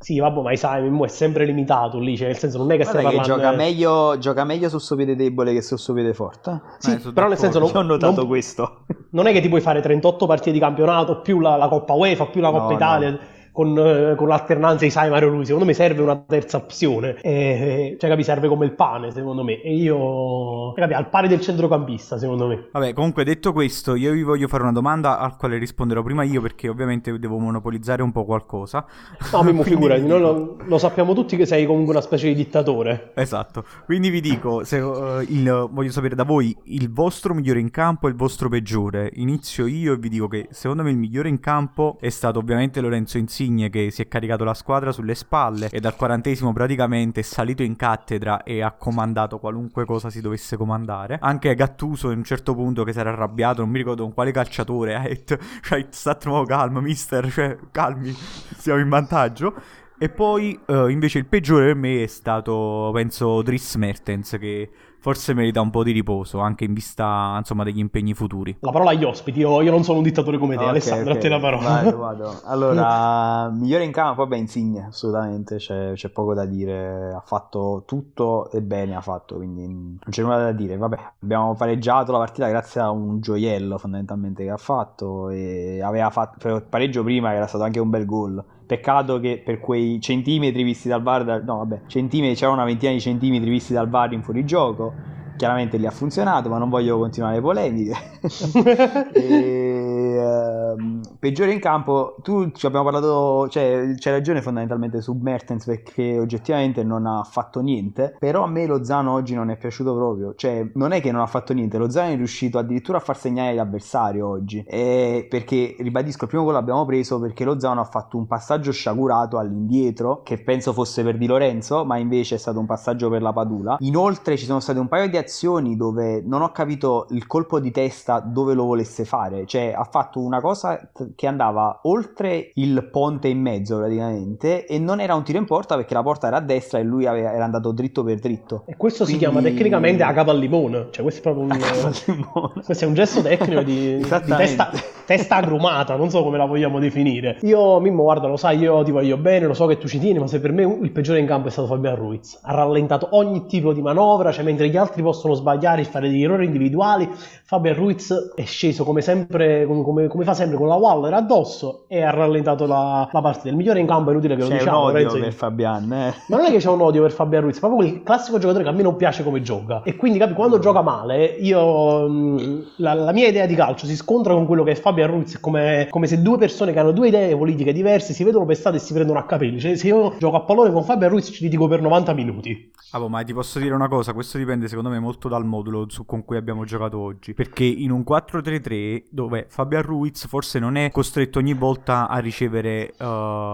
Sì, 0.00 0.20
vabbè, 0.20 0.42
ma 0.42 0.52
Isai 0.52 0.88
è 0.88 1.08
sempre 1.08 1.44
limitato 1.44 1.98
lì, 1.98 2.16
cioè 2.16 2.28
nel 2.28 2.38
senso 2.38 2.58
non 2.58 2.70
è 2.70 2.76
che 2.76 2.84
stai 2.84 3.02
parlando... 3.02 3.20
Che 3.20 3.34
gioca, 3.34 3.50
meglio, 3.50 4.16
gioca 4.18 4.44
meglio 4.44 4.68
sul 4.68 4.80
suo 4.80 4.94
piede 4.94 5.16
debole 5.16 5.52
che 5.52 5.60
sul 5.60 5.76
suo 5.76 5.92
piede 5.92 6.14
forte. 6.14 6.60
Sì, 6.78 6.92
eh, 6.92 7.12
però 7.12 7.26
nel 7.26 7.36
senso... 7.36 7.58
Non, 7.58 7.72
ho 7.74 7.82
notato 7.82 8.20
non, 8.20 8.28
questo. 8.28 8.84
Non 9.10 9.26
è 9.26 9.32
che 9.32 9.40
ti 9.40 9.48
puoi 9.48 9.60
fare 9.60 9.80
38 9.80 10.26
partite 10.26 10.52
di 10.52 10.60
campionato, 10.60 11.20
più 11.20 11.40
la, 11.40 11.56
la 11.56 11.66
Coppa 11.66 11.94
UEFA, 11.94 12.26
più 12.26 12.40
la 12.40 12.52
Coppa 12.52 12.68
no, 12.68 12.72
Italia... 12.74 13.10
No 13.10 13.18
con, 13.58 13.76
eh, 13.76 14.14
con 14.14 14.28
l'alternanza 14.28 14.84
di 14.84 14.90
Sai 14.90 15.10
Mario 15.10 15.30
lui. 15.30 15.44
Secondo 15.44 15.66
me 15.66 15.72
serve 15.72 16.00
una 16.00 16.16
terza 16.16 16.58
opzione. 16.58 17.16
E, 17.22 17.96
cioè, 17.98 18.08
capi, 18.08 18.22
serve 18.22 18.46
come 18.46 18.66
il 18.66 18.72
pane, 18.72 19.10
secondo 19.10 19.42
me. 19.42 19.60
E 19.60 19.74
io, 19.74 20.72
capi, 20.74 20.92
al 20.92 21.08
pari 21.08 21.26
del 21.26 21.40
centrocampista, 21.40 22.18
secondo 22.18 22.46
me. 22.46 22.68
Vabbè, 22.70 22.92
comunque, 22.92 23.24
detto 23.24 23.52
questo, 23.52 23.96
io 23.96 24.12
vi 24.12 24.22
voglio 24.22 24.46
fare 24.46 24.62
una 24.62 24.70
domanda 24.70 25.18
al 25.18 25.36
quale 25.36 25.58
risponderò 25.58 26.04
prima 26.04 26.22
io, 26.22 26.40
perché 26.40 26.68
ovviamente 26.68 27.18
devo 27.18 27.38
monopolizzare 27.38 28.00
un 28.00 28.12
po' 28.12 28.24
qualcosa. 28.24 28.86
No, 29.32 29.42
Mimmo, 29.42 29.64
figurati, 29.66 30.06
noi 30.06 30.20
lo, 30.20 30.56
lo, 30.64 30.78
sappiamo 30.78 31.12
tutti 31.12 31.36
che 31.36 31.44
sei 31.44 31.66
comunque 31.66 31.90
una 31.90 32.02
specie 32.02 32.28
di 32.28 32.36
dittatore. 32.36 33.10
Esatto. 33.14 33.64
Quindi 33.86 34.10
vi 34.10 34.20
dico, 34.20 34.62
se, 34.62 34.78
uh, 34.78 35.20
il, 35.22 35.68
voglio 35.68 35.90
sapere 35.90 36.14
da 36.14 36.22
voi 36.22 36.56
il 36.66 36.92
vostro 36.92 37.34
migliore 37.34 37.58
in 37.58 37.72
campo 37.72 38.06
e 38.06 38.10
il 38.10 38.16
vostro 38.16 38.48
peggiore. 38.48 39.10
Inizio 39.14 39.66
io 39.66 39.94
e 39.94 39.96
vi 39.96 40.08
dico 40.08 40.28
che 40.28 40.46
secondo 40.52 40.84
me 40.84 40.90
il 40.90 40.96
migliore 40.96 41.28
in 41.28 41.40
campo 41.40 41.96
è 41.98 42.08
stato 42.08 42.38
ovviamente 42.38 42.80
Lorenzo 42.80 43.18
Insigne 43.18 43.47
Insigne 43.48 43.70
che 43.70 43.90
si 43.90 44.02
è 44.02 44.08
caricato 44.08 44.44
la 44.44 44.52
squadra 44.52 44.92
sulle 44.92 45.14
spalle 45.14 45.70
e 45.70 45.80
dal 45.80 45.96
quarantesimo 45.96 46.52
praticamente 46.52 47.20
è 47.20 47.22
salito 47.22 47.62
in 47.62 47.76
cattedra 47.76 48.42
e 48.42 48.60
ha 48.62 48.72
comandato 48.72 49.38
qualunque 49.38 49.86
cosa 49.86 50.10
si 50.10 50.20
dovesse 50.20 50.56
comandare. 50.56 51.18
Anche 51.20 51.54
Gattuso 51.54 52.10
a 52.10 52.12
un 52.12 52.24
certo 52.24 52.54
punto 52.54 52.84
che 52.84 52.92
si 52.92 52.98
era 52.98 53.10
arrabbiato, 53.10 53.62
non 53.62 53.70
mi 53.70 53.78
ricordo 53.78 54.02
con 54.02 54.12
quale 54.12 54.32
calciatore, 54.32 54.94
ha 54.96 55.02
detto, 55.02 55.38
cioè, 55.62 55.86
sta 55.88 56.14
troppo 56.14 56.44
calmo 56.44 56.80
mister, 56.80 57.30
cioè 57.30 57.56
calmi, 57.72 58.12
siamo 58.12 58.80
in 58.80 58.88
vantaggio. 58.88 59.54
E 60.00 60.10
poi 60.10 60.56
uh, 60.66 60.86
invece 60.86 61.18
il 61.18 61.26
peggiore 61.26 61.66
per 61.66 61.74
me 61.74 62.04
è 62.04 62.06
stato, 62.06 62.90
penso, 62.92 63.42
Dries 63.42 63.74
Mertens 63.74 64.36
che 64.38 64.70
forse 64.98 65.34
merita 65.34 65.60
un 65.60 65.70
po' 65.70 65.82
di 65.82 65.92
riposo 65.92 66.40
anche 66.40 66.64
in 66.64 66.72
vista 66.72 67.34
insomma 67.38 67.64
degli 67.64 67.78
impegni 67.78 68.14
futuri. 68.14 68.56
La 68.60 68.70
parola 68.70 68.90
agli 68.90 69.04
ospiti, 69.04 69.40
io, 69.40 69.60
io 69.62 69.70
non 69.70 69.84
sono 69.84 69.98
un 69.98 70.04
dittatore 70.04 70.38
come 70.38 70.54
te, 70.54 70.60
okay, 70.60 70.70
Alessandro, 70.70 71.12
okay. 71.12 71.16
a 71.16 71.20
te 71.20 71.28
la 71.28 71.40
parola. 71.40 71.82
Vado, 71.82 71.96
vado. 71.96 72.40
Allora, 72.48 73.50
migliore 73.50 73.84
in 73.84 73.92
campo, 73.92 74.22
vabbè, 74.22 74.36
Insigne, 74.36 74.86
assolutamente, 74.86 75.56
c'è, 75.56 75.92
c'è, 75.92 76.08
poco 76.08 76.34
da 76.34 76.44
dire, 76.44 77.12
ha 77.12 77.22
fatto 77.24 77.84
tutto 77.86 78.50
e 78.50 78.62
bene 78.62 78.96
ha 78.96 79.00
fatto, 79.00 79.36
quindi 79.36 79.66
non 79.66 79.98
c'è 80.08 80.22
nulla 80.22 80.38
da 80.38 80.52
dire. 80.52 80.76
Vabbè, 80.76 80.98
abbiamo 81.22 81.54
pareggiato 81.54 82.12
la 82.12 82.18
partita 82.18 82.48
grazie 82.48 82.80
a 82.80 82.90
un 82.90 83.20
gioiello 83.20 83.78
fondamentalmente 83.78 84.44
che 84.44 84.50
ha 84.50 84.56
fatto 84.56 85.28
e 85.28 85.80
aveva 85.82 86.10
fatto 86.10 86.64
pareggio 86.68 87.02
prima 87.02 87.30
che 87.30 87.36
era 87.36 87.46
stato 87.46 87.64
anche 87.64 87.80
un 87.80 87.90
bel 87.90 88.04
gol 88.04 88.44
Peccato 88.68 89.18
che 89.18 89.40
per 89.42 89.60
quei 89.60 89.98
centimetri 89.98 90.62
visti 90.62 90.88
dal 90.88 91.00
VAR, 91.00 91.42
no 91.42 91.56
vabbè, 91.56 91.80
centimetri, 91.86 92.36
c'era 92.36 92.50
una 92.50 92.64
ventina 92.64 92.92
di 92.92 93.00
centimetri 93.00 93.48
visti 93.48 93.72
dal 93.72 93.88
VAR 93.88 94.12
in 94.12 94.22
fuorigioco. 94.22 94.92
Chiaramente 95.38 95.78
lì 95.78 95.86
ha 95.86 95.90
funzionato, 95.90 96.50
ma 96.50 96.58
non 96.58 96.68
voglio 96.68 96.98
continuare 96.98 97.36
le 97.36 97.40
polemiche. 97.40 97.96
e, 99.14 99.87
uh, 100.16 101.00
peggiore 101.18 101.52
in 101.52 101.60
campo, 101.60 102.16
tu 102.22 102.50
ci 102.52 102.66
abbiamo 102.66 102.84
parlato, 102.84 103.48
cioè 103.48 103.94
c'è 103.96 104.10
ragione 104.10 104.42
fondamentalmente 104.42 105.00
su 105.00 105.18
Mertens 105.20 105.64
perché 105.64 106.18
oggettivamente 106.18 106.82
non 106.84 107.06
ha 107.06 107.22
fatto 107.22 107.60
niente, 107.60 108.16
però 108.18 108.44
a 108.44 108.48
me 108.48 108.66
Lozano 108.66 109.12
oggi 109.12 109.34
non 109.34 109.50
è 109.50 109.56
piaciuto 109.56 109.94
proprio, 109.94 110.34
cioè 110.34 110.70
non 110.74 110.92
è 110.92 111.00
che 111.00 111.12
non 111.12 111.20
ha 111.20 111.26
fatto 111.26 111.52
niente, 111.52 111.78
Lozano 111.78 112.12
è 112.12 112.16
riuscito 112.16 112.58
addirittura 112.58 112.98
a 112.98 113.00
far 113.00 113.18
segnare 113.18 113.54
l'avversario 113.54 114.26
oggi, 114.26 114.64
e 114.66 115.26
perché 115.28 115.76
ribadisco 115.78 116.24
il 116.24 116.30
primo 116.30 116.44
gol 116.44 116.54
l'abbiamo 116.54 116.84
preso 116.84 117.20
perché 117.20 117.44
Lozano 117.44 117.80
ha 117.80 117.84
fatto 117.84 118.16
un 118.16 118.26
passaggio 118.26 118.72
sciagurato 118.72 119.38
all'indietro 119.38 120.22
che 120.22 120.38
penso 120.38 120.72
fosse 120.72 121.02
per 121.02 121.16
Di 121.18 121.26
Lorenzo, 121.26 121.84
ma 121.84 121.96
invece 121.98 122.36
è 122.36 122.38
stato 122.38 122.58
un 122.58 122.66
passaggio 122.66 123.08
per 123.10 123.22
la 123.22 123.32
Padula. 123.32 123.76
Inoltre 123.80 124.36
ci 124.36 124.44
sono 124.44 124.60
state 124.60 124.78
un 124.78 124.88
paio 124.88 125.08
di 125.08 125.16
azioni 125.16 125.76
dove 125.76 126.22
non 126.24 126.42
ho 126.42 126.50
capito 126.52 127.06
il 127.10 127.26
colpo 127.26 127.60
di 127.60 127.70
testa 127.70 128.20
dove 128.20 128.54
lo 128.54 128.64
volesse 128.64 129.04
fare, 129.04 129.46
cioè 129.46 129.74
ha 129.76 129.84
fatto 129.84 129.97
una 130.14 130.40
cosa 130.40 130.90
che 131.14 131.26
andava 131.26 131.80
oltre 131.82 132.50
il 132.54 132.88
ponte 132.90 133.28
in 133.28 133.40
mezzo 133.40 133.78
praticamente 133.78 134.66
e 134.66 134.78
non 134.78 135.00
era 135.00 135.14
un 135.14 135.24
tiro 135.24 135.38
in 135.38 135.44
porta 135.44 135.76
perché 135.76 135.94
la 135.94 136.02
porta 136.02 136.26
era 136.28 136.36
a 136.36 136.40
destra 136.40 136.78
e 136.78 136.82
lui 136.82 137.06
aveva, 137.06 137.32
era 137.32 137.44
andato 137.44 137.72
dritto 137.72 138.02
per 138.02 138.18
dritto. 138.18 138.64
E 138.66 138.76
questo 138.76 139.04
Quindi... 139.04 139.24
si 139.24 139.28
chiama 139.28 139.42
tecnicamente 139.42 140.02
a 140.02 140.12
cavallimone, 140.12 140.88
cioè 140.90 141.02
questo 141.02 141.20
è 141.20 141.22
proprio 141.22 141.44
un, 141.44 141.58
questo 142.64 142.84
è 142.84 142.86
un 142.86 142.94
gesto 142.94 143.22
tecnico 143.22 143.62
di, 143.62 143.96
di 143.96 144.08
testa, 144.08 144.70
testa, 145.04 145.36
agrumata, 145.36 145.96
non 145.96 146.10
so 146.10 146.22
come 146.22 146.38
la 146.38 146.46
vogliamo 146.46 146.78
definire. 146.78 147.38
Io, 147.42 147.80
Mimmo, 147.80 148.02
guarda, 148.02 148.26
lo 148.26 148.36
sai, 148.36 148.58
io 148.58 148.82
ti 148.82 148.90
voglio 148.90 149.16
bene, 149.16 149.46
lo 149.46 149.54
so 149.54 149.66
che 149.66 149.78
tu 149.78 149.88
ci 149.88 149.98
tieni, 149.98 150.18
ma 150.18 150.26
se 150.26 150.40
per 150.40 150.52
me 150.52 150.62
il 150.62 150.90
peggiore 150.90 151.18
in 151.18 151.26
campo 151.26 151.48
è 151.48 151.50
stato 151.50 151.68
Fabian 151.68 151.96
Ruiz. 151.96 152.38
Ha 152.42 152.54
rallentato 152.54 153.08
ogni 153.12 153.46
tipo 153.46 153.72
di 153.72 153.82
manovra, 153.82 154.32
cioè 154.32 154.44
mentre 154.44 154.68
gli 154.68 154.76
altri 154.76 155.02
possono 155.02 155.34
sbagliare 155.34 155.82
e 155.82 155.84
fare 155.84 156.08
degli 156.08 156.22
errori 156.22 156.46
individuali, 156.46 157.08
Fabian 157.44 157.74
Ruiz 157.74 158.32
è 158.34 158.44
sceso 158.44 158.84
come 158.84 159.00
sempre, 159.00 159.66
come, 159.88 160.06
come 160.06 160.24
fa 160.24 160.34
sempre 160.34 160.58
con 160.58 160.68
la 160.68 160.74
Waller 160.74 161.14
addosso 161.14 161.84
e 161.88 162.02
ha 162.02 162.10
rallentato 162.10 162.66
la, 162.66 163.08
la 163.10 163.20
partita. 163.22 163.48
Il 163.48 163.56
migliore 163.56 163.80
in 163.80 163.86
campo 163.86 164.10
è 164.10 164.12
inutile 164.12 164.34
che 164.36 164.42
lo 164.42 164.48
c'è 164.48 164.58
diciamo. 164.58 164.70
C'è 164.70 164.82
un 164.82 164.88
odio 164.88 164.98
Renzo, 164.98 165.18
per 165.18 165.32
Fabian, 165.32 165.92
eh. 165.92 166.14
Ma 166.26 166.36
non 166.36 166.44
è 166.44 166.50
che 166.50 166.58
c'è 166.58 166.68
un 166.68 166.82
odio 166.82 167.00
per 167.00 167.12
Fabian 167.12 167.42
Ruiz, 167.42 167.56
è 167.56 167.60
proprio 167.60 167.88
il 167.88 168.02
classico 168.02 168.38
giocatore 168.38 168.64
che 168.64 168.70
a 168.70 168.72
me 168.74 168.82
non 168.82 168.96
piace 168.96 169.22
come 169.22 169.40
gioca. 169.40 169.82
E 169.84 169.96
quindi 169.96 170.18
capi, 170.18 170.34
quando 170.34 170.58
gioca 170.58 170.82
male, 170.82 171.24
io 171.24 172.06
mm, 172.06 172.60
la, 172.76 172.92
la, 172.92 173.12
mia 173.12 173.28
idea 173.28 173.46
di 173.46 173.54
calcio 173.54 173.86
si 173.86 173.96
scontra 173.96 174.34
con 174.34 174.44
quello 174.44 174.62
che 174.62 174.72
è 174.72 174.74
Fabian 174.74 175.08
Ruiz, 175.08 175.40
come, 175.40 175.86
come 175.88 176.06
se 176.06 176.20
due 176.20 176.36
persone 176.36 176.72
che 176.72 176.78
hanno 176.78 176.92
due 176.92 177.08
idee 177.08 177.34
politiche 177.34 177.72
diverse 177.72 178.12
si 178.12 178.24
vedono 178.24 178.44
per 178.44 178.56
strada 178.56 178.76
e 178.76 178.80
si 178.80 178.92
prendono 178.92 179.18
a 179.18 179.24
capelli. 179.24 179.58
Cioè, 179.58 179.74
se 179.76 179.86
io 179.86 180.14
gioco 180.18 180.36
a 180.36 180.42
pallone 180.42 180.70
con 180.70 180.84
Fabian 180.84 181.10
Ruiz 181.10 181.30
ci 181.32 181.42
litigo 181.42 181.66
per 181.66 181.80
90 181.80 182.12
minuti. 182.12 182.67
Ah, 182.92 182.98
boh, 182.98 183.10
ma 183.10 183.22
ti 183.22 183.34
posso 183.34 183.58
dire 183.58 183.74
una 183.74 183.86
cosa, 183.86 184.14
questo 184.14 184.38
dipende 184.38 184.66
secondo 184.66 184.88
me 184.88 184.98
molto 184.98 185.28
dal 185.28 185.44
modulo 185.44 185.90
su, 185.90 186.06
con 186.06 186.24
cui 186.24 186.38
abbiamo 186.38 186.64
giocato 186.64 186.98
oggi. 186.98 187.34
Perché 187.34 187.64
in 187.64 187.90
un 187.90 188.00
4-3-3 188.00 189.08
dove 189.10 189.44
Fabian 189.50 189.82
Ruiz 189.82 190.26
forse 190.26 190.58
non 190.58 190.76
è 190.76 190.90
costretto 190.90 191.38
ogni 191.38 191.52
volta 191.52 192.08
a 192.08 192.16
ricevere 192.18 192.94
uh, 192.98 193.04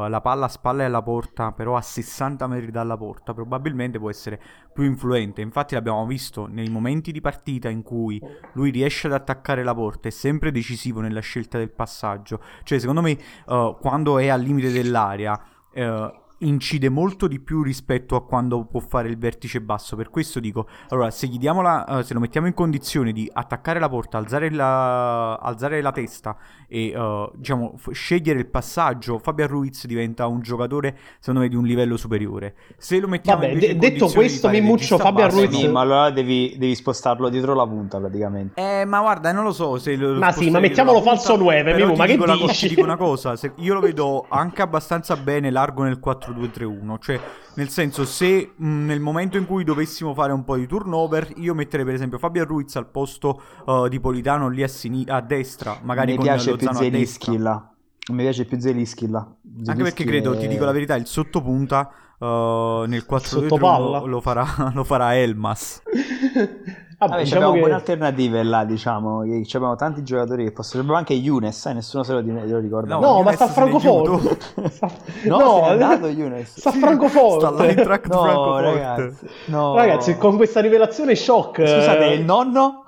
la 0.07 0.21
palla 0.23 0.45
a 0.45 0.49
spalle 0.49 0.85
alla 0.85 1.03
porta, 1.03 1.51
però 1.51 1.75
a 1.75 1.81
60 1.81 2.47
metri 2.47 2.71
dalla 2.71 2.97
porta, 2.97 3.35
probabilmente 3.35 3.99
può 3.99 4.09
essere 4.09 4.41
più 4.73 4.85
influente. 4.85 5.41
Infatti 5.41 5.75
l'abbiamo 5.75 6.07
visto 6.07 6.47
nei 6.47 6.69
momenti 6.69 7.11
di 7.11 7.21
partita 7.21 7.69
in 7.69 7.83
cui 7.83 8.23
lui 8.53 8.71
riesce 8.71 9.09
ad 9.09 9.15
attaccare 9.15 9.65
la 9.65 9.75
porta, 9.75 10.07
è 10.07 10.13
sempre 10.13 10.53
decisivo 10.53 11.01
nella 11.01 11.19
scelta 11.19 11.59
del 11.59 11.73
passaggio. 11.73 12.41
Cioè, 12.63 12.79
secondo 12.79 13.01
me, 13.01 13.19
uh, 13.47 13.77
quando 13.81 14.19
è 14.19 14.29
al 14.29 14.41
limite 14.41 14.71
dell'area... 14.71 15.43
Uh, 15.75 16.23
incide 16.45 16.89
molto 16.89 17.27
di 17.27 17.41
più 17.41 17.63
rispetto 17.63 18.17
a 18.17 18.25
quando 18.25 18.65
può 18.65 18.81
fare 18.81 19.09
il 19.09 19.19
vertice 19.19 19.61
basso. 19.61 19.97
Per 19.97 20.11
questo 20.11 20.41
dico, 20.41 20.67
allora, 20.89 21.11
se, 21.11 21.27
gli 21.27 21.39
diamo 21.39 21.63
la, 21.63 21.85
uh, 21.89 22.03
se 22.03 22.15
lo 22.15 22.21
mettiamo 22.21 22.47
in 22.47 22.55
condizione 22.55 23.13
di 23.13 23.29
attaccare 23.33 23.79
la 23.79 23.89
porta, 23.89 24.19
alzare 24.19 24.51
la, 24.51 25.35
alzare 25.35 25.81
la 25.81 25.93
testa 25.93 26.37
e 26.69 26.93
uh, 26.97 27.31
diciamo, 27.35 27.75
f- 27.77 27.91
scegliere 27.93 28.39
il 28.39 28.47
passaggio, 28.47 29.19
Fabian 29.19 29.49
Ruiz 29.49 29.87
diventa 29.87 30.27
un 30.27 30.41
giocatore, 30.41 30.97
secondo 31.19 31.41
me, 31.41 31.49
di 31.49 31.57
un 31.57 31.65
livello 31.65 31.97
superiore. 31.97 32.55
Se 32.77 32.99
lo 32.99 33.09
mettiamo 33.09 33.41
Vabbè, 33.43 33.57
de- 33.57 33.77
detto 33.77 34.09
questo, 34.09 34.49
mi 34.49 34.61
muccio 34.61 34.99
Fabian 34.99 35.31
Ruiz. 35.31 35.51
Sì, 35.51 35.69
ma 35.69 35.81
allora 35.81 36.11
devi, 36.11 36.55
devi, 36.59 36.75
spostarlo 36.75 37.29
dietro 37.29 37.55
la 37.55 37.67
punta, 37.67 37.99
praticamente. 37.99 38.61
Eh, 38.61 38.85
ma 38.85 39.01
guarda, 39.01 39.33
non 39.33 39.45
lo 39.45 39.53
so 39.53 39.79
se 39.79 39.97
lo 39.97 40.15
Ma 40.15 40.33
sì, 40.33 40.51
ma 40.51 40.61
mettiamolo 40.61 41.01
falso 41.01 41.37
9, 41.37 41.75
Mimo, 41.75 41.95
ma 41.95 42.07
che 42.07 42.17
dici? 42.17 42.27
Co- 42.27 42.47
ti 42.53 42.69
dico 42.69 42.83
una 42.83 42.97
cosa, 42.97 43.35
io 43.57 43.75
lo 43.75 43.81
vedo 43.81 44.27
anche 44.29 44.63
abbastanza 44.63 45.17
bene 45.17 45.51
largo 45.51 45.83
nel 45.83 45.99
4-2-3-1, 46.35 46.97
cioè 47.01 47.21
nel 47.55 47.69
senso 47.69 48.05
se 48.05 48.53
mh, 48.55 48.67
nel 48.67 49.01
momento 49.01 49.37
in 49.37 49.47
cui 49.47 49.65
dovessimo 49.65 50.15
fare 50.15 50.33
un 50.33 50.45
po' 50.45 50.57
di 50.57 50.67
turnover, 50.67 51.33
io 51.37 51.55
metterei 51.55 51.85
per 51.85 51.95
esempio 51.95 52.19
Fabian 52.19 52.47
Ruiz 52.47 52.75
al 52.77 52.89
posto 52.89 53.41
uh, 53.67 53.89
di 53.89 54.01
Politano 54.01 54.49
lì 54.49 54.63
a, 54.63 54.69
sin- 54.69 55.11
a 55.11 55.21
destra, 55.21 55.79
magari 55.83 56.13
Mi 56.13 56.17
con 56.17 56.27
piace 56.27 56.57
più 56.57 56.73
Zelischi 56.73 57.39
là. 57.39 57.69
Mi 58.13 58.23
piace 58.23 58.45
più 58.45 58.59
Zelischi 58.59 59.09
là. 59.09 59.27
Zelischi 59.43 59.71
Anche 59.71 59.83
perché 59.83 60.05
credo, 60.05 60.33
è... 60.33 60.39
ti 60.39 60.49
dico 60.49 60.65
la 60.65 60.73
verità, 60.73 60.95
il 60.97 61.07
sottopunta 61.07 61.91
uh, 62.19 62.85
nel 62.87 63.05
4 63.07 63.41
2 63.41 63.59
lo, 63.59 64.07
lo, 64.07 64.21
farà, 64.21 64.45
lo 64.75 64.85
farà 64.85 65.17
Elmas. 65.17 65.83
Vabbè, 66.97 67.11
Vabbè 67.11 67.23
diciamo 67.23 67.41
abbiamo 67.41 67.53
che... 67.55 67.59
buone 67.61 67.75
alternative 67.75 68.43
là, 68.43 68.65
diciamo. 68.65 69.21
Che 69.23 69.57
abbiamo 69.57 69.77
tanti 69.77 70.03
giocatori 70.05 70.45
che 70.45 70.53
possono. 70.53 70.83
Abbiamo 70.83 70.99
anche 70.99 71.15
Younes, 71.15 71.67
eh, 71.67 71.73
nessuno 71.73 72.03
se 72.03 72.13
lo, 72.13 72.21
lo 72.21 72.59
ricorda. 72.59 72.95
No, 72.95 73.01
no 73.01 73.23
ma 73.23 73.33
sta 73.33 73.45
a 73.47 73.49
Francoforte. 73.55 74.39
sta... 74.71 74.91
No, 75.25 75.39
no 75.39 75.67
è 75.67 75.71
andato 75.71 76.09
Younes. 76.09 76.59
Sta 76.59 76.71
a 76.71 76.73
Francoforte. 76.73 77.73
Sta 77.73 77.77
no, 77.77 77.85
Francoforte. 77.85 78.71
Ragazzi, 78.71 79.27
no. 79.47 79.75
ragazzi, 79.75 80.17
con 80.17 80.37
questa 80.37 80.61
rivelazione 80.61 81.15
shock. 81.15 81.67
Scusate, 81.67 82.07
il 82.07 82.25
nonno? 82.25 82.85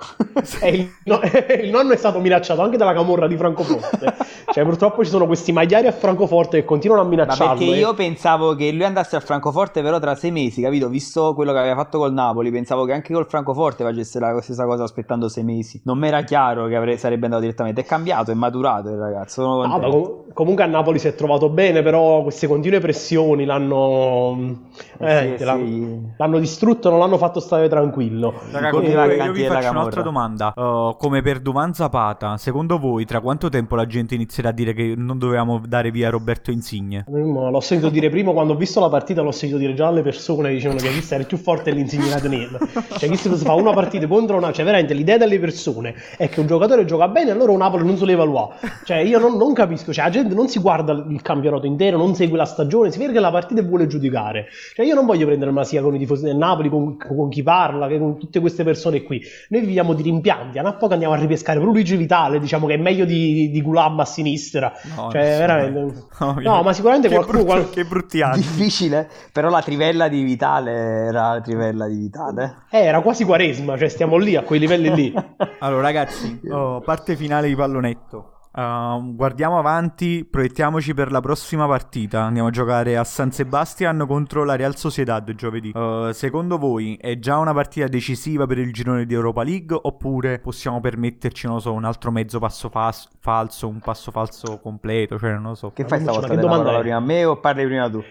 il, 0.63 0.91
no... 1.05 1.21
il, 1.61 1.71
nonno 1.71 1.93
è 1.93 1.97
stato 1.97 2.21
minacciato 2.21 2.63
anche 2.63 2.77
dalla 2.77 2.93
camorra 2.93 3.27
di 3.27 3.37
Francoforte. 3.37 4.15
cioè, 4.53 4.65
purtroppo 4.65 5.03
ci 5.03 5.11
sono 5.11 5.27
questi 5.27 5.51
magliari 5.53 5.89
a 5.89 5.93
Francoforte 5.93 6.61
che 6.61 6.65
continuano 6.65 7.03
a 7.03 7.07
minacciarlo. 7.07 7.45
Ma 7.45 7.59
perché 7.59 7.75
io 7.75 7.95
pensavo 7.95 8.55
che 8.55 8.71
lui 8.71 8.85
andasse 8.85 9.17
a 9.17 9.21
Francoforte, 9.21 9.83
però 9.83 9.99
tra 9.99 10.15
sei 10.15 10.31
mesi, 10.31 10.63
capito? 10.63 10.89
Visto 10.89 11.35
quello 11.35 11.53
che 11.53 11.59
aveva 11.59 11.75
fatto 11.75 11.99
col 11.99 12.13
Napoli, 12.13 12.51
pensavo 12.51 12.85
che 12.85 12.93
anche 12.93 13.13
col 13.13 13.27
Francoforte 13.27 13.83
facesse 13.83 13.96
la 13.97 14.41
stessa 14.41 14.65
cosa 14.65 14.85
aspettando 14.85 15.29
sei 15.29 15.45
mesi. 15.45 15.81
Non 15.85 15.99
mi 15.99 16.09
era 16.09 16.23
chiaro 16.23 16.67
che 16.67 16.77
avre- 16.77 16.97
sarebbe 16.97 17.25
andato 17.25 17.43
direttamente. 17.43 17.83
È 17.83 17.85
cambiato, 17.85 18.31
è 18.31 18.35
maturato 18.35 18.89
il 18.91 18.97
ragazzo. 18.97 19.63
Ah, 19.63 19.81
com- 19.81 20.25
comunque 20.33 20.65
a 20.65 20.67
Napoli 20.67 20.99
si 20.99 21.09
è 21.09 21.15
trovato 21.15 21.49
bene, 21.49 21.83
però 21.83 22.23
queste 22.23 22.47
continue 22.47 22.81
pressioni 22.81 23.45
l'hanno, 23.45 24.65
eh, 24.99 25.33
eh, 25.33 25.39
sì, 25.39 25.45
l'hanno, 25.45 25.67
sì. 25.67 26.01
l'hanno 26.17 26.39
distrutto, 26.39 26.91
non 26.91 26.99
l'hanno 26.99 27.19
fatto 27.19 27.41
stare 27.41 27.69
tranquillo. 27.69 28.35
Raga, 28.51 28.71
comunque, 28.71 29.17
io 29.17 29.33
vi 29.33 29.45
faccio 29.45 29.71
un'altra 29.71 30.03
domanda. 30.03 30.53
Uh, 30.55 30.97
come 30.99 31.23
per 31.23 31.41
Duvan 31.41 31.73
Zapata, 31.73 32.37
secondo 32.37 32.79
voi 32.79 33.05
tra 33.05 33.21
quanto 33.21 33.49
tempo 33.49 33.77
la 33.77 33.87
gente 33.87 34.15
inizierà 34.15 34.51
a 34.51 34.53
dire 34.53 34.75
che 34.75 34.95
non 34.97 35.19
dovevamo 35.19 35.63
dare 35.67 35.91
via 35.91 36.11
Roberto 36.11 36.51
Insigne? 36.51 37.05
Mm, 37.11 37.51
l'ho 37.51 37.61
sentito 37.61 37.89
dire 37.89 38.11
prima, 38.11 38.33
quando 38.33 38.53
ho 38.53 38.57
visto 38.57 38.81
la 38.81 38.89
partita 38.89 39.23
l'ho 39.23 39.33
sentito 39.33 39.59
dire 39.59 39.75
già 39.75 39.87
alle 39.87 40.03
persone 40.03 40.51
dicevano 40.51 40.81
che 40.81 40.89
chi 40.89 41.05
era 41.09 41.21
il 41.21 41.27
più 41.27 41.39
forte 41.39 41.71
è 41.71 41.73
l'Insigne 41.73 42.09
da 42.09 42.21
tenere. 42.21 42.59
cioè 42.99 43.09
chi 43.09 43.17
si 43.17 43.29
fa 43.37 43.55
una 43.55 43.73
partita 43.73 43.86
contro 44.07 44.37
una... 44.37 44.53
Cioè 44.53 44.65
veramente 44.65 44.95
l'idea 44.95 45.17
delle 45.17 45.39
persone 45.39 45.95
è 46.17 46.29
che 46.29 46.41
un 46.41 46.47
giocatore 46.47 46.85
gioca 46.85 47.09
bene 47.09 47.31
allora 47.31 47.53
un 47.53 47.59
Napoli 47.59 47.85
non 47.85 47.97
se 47.97 48.05
lo 48.05 48.11
evalua. 48.11 48.55
Cioè 48.85 48.99
io 48.99 49.19
non, 49.19 49.37
non, 49.37 49.53
capisco, 49.53 49.93
cioè 49.93 50.05
la 50.05 50.11
gente 50.11 50.35
non 50.35 50.49
si 50.49 50.59
guarda 50.59 50.93
il 50.93 51.23
campionato 51.23 51.67
intero, 51.67 51.97
non 51.97 52.15
segue 52.15 52.37
la 52.37 52.45
stagione, 52.45 52.91
si 52.91 52.99
vede 52.99 53.13
che 53.13 53.21
la 53.21 53.31
partita 53.31 53.61
e 53.61 53.65
vuole 53.65 53.87
giudicare. 53.87 54.47
Cioè 54.75 54.87
io 54.87 54.95
non 54.95 55.07
voglio 55.07 55.27
prendere 55.27 55.51
una 55.51 55.65
sia 55.65 55.83
con 55.83 55.95
i 55.95 55.99
tifosi 55.99 56.25
del 56.25 56.37
Napoli, 56.37 56.69
con, 56.69 56.97
con 56.97 57.29
chi 57.29 57.43
parla, 57.43 57.89
con 57.89 58.19
tutte 58.19 58.41
queste 58.41 58.65
persone 58.65 59.03
qui. 59.03 59.23
Noi 59.51 59.61
viviamo 59.61 59.93
di 59.95 60.03
rimpianti, 60.03 60.59
a 60.59 60.63
Napoli 60.63 60.93
andiamo 60.93 61.15
a 61.15 61.19
ripescare 61.19 61.59
proprio 61.59 61.81
Luigi 61.81 61.97
Vitale, 61.97 62.39
diciamo 62.39 62.67
che 62.67 62.75
è 62.75 62.79
meglio 62.79 63.05
di, 63.05 63.51
di 63.51 63.63
Gulam 63.63 64.01
a 64.01 64.05
sinistra. 64.05 64.73
No, 64.97 65.11
cioè 65.11 65.37
veramente... 65.39 66.05
No, 66.19 66.35
no 66.41 66.63
ma 66.63 66.73
sicuramente 66.73 67.09
qualcuno... 67.09 67.39
Brutto, 67.39 67.53
qual... 67.53 67.71
Che 67.71 67.85
brutti 67.85 68.21
anni. 68.23 68.37
Difficile, 68.37 69.09
però 69.33 69.49
la 69.49 69.63
trivella 69.63 70.09
di 70.09 70.23
Vitale 70.23 70.73
era 70.73 71.33
la 71.33 71.41
trivella 71.41 71.87
di 71.87 71.97
Vitale. 71.97 72.65
Eh, 72.71 72.79
era 72.79 73.01
quasi 73.01 73.25
quaresima, 73.25 73.76
cioè 73.77 73.89
stiamo 73.89 74.17
lì 74.17 74.37
a 74.37 74.43
quei 74.43 74.61
livelli 74.61 74.95
lì. 74.95 75.15
Allora 75.59 75.83
ragazzi, 75.83 76.41
oh, 76.51 76.81
parte 76.81 77.17
finale 77.17 77.49
di 77.49 77.55
pallonetto. 77.55 78.33
Uh, 78.57 79.15
guardiamo 79.15 79.59
avanti, 79.59 80.25
proiettiamoci 80.25 80.95
per 80.95 81.11
la 81.11 81.21
prossima 81.21 81.67
partita. 81.67 82.23
Andiamo 82.23 82.49
a 82.49 82.51
giocare 82.51 82.97
a 82.97 83.05
San 83.05 83.31
Sebastian 83.31 84.07
contro 84.09 84.45
la 84.45 84.57
Real 84.57 84.77
Sociedad 84.77 85.31
giovedì. 85.35 85.73
Uh, 85.75 86.11
secondo 86.13 86.57
voi 86.57 86.97
è 86.99 87.19
già 87.19 87.37
una 87.37 87.53
partita 87.53 87.87
decisiva 87.87 88.47
per 88.47 88.57
il 88.57 88.73
girone 88.73 89.05
di 89.05 89.13
Europa 89.13 89.43
League 89.43 89.79
oppure 89.79 90.39
possiamo 90.39 90.81
permetterci, 90.81 91.47
non 91.47 91.61
so, 91.61 91.75
un 91.75 91.85
altro 91.85 92.11
mezzo 92.11 92.39
passo 92.39 92.71
fa- 92.71 92.95
falso, 93.21 93.69
un 93.69 93.81
passo 93.81 94.11
falso 94.11 94.59
completo, 94.59 95.19
cioè 95.19 95.33
non 95.33 95.43
lo 95.43 95.55
so. 95.55 95.73
Che 95.73 95.85
fai 95.85 96.01
stavolta? 96.01 96.29
Che 96.29 96.37
domanda 96.37 96.79
prima 96.79 96.97
a 96.97 97.01
me 97.01 97.27
o 97.27 97.39
parli 97.39 97.67
prima 97.67 97.91
tu? 97.91 98.03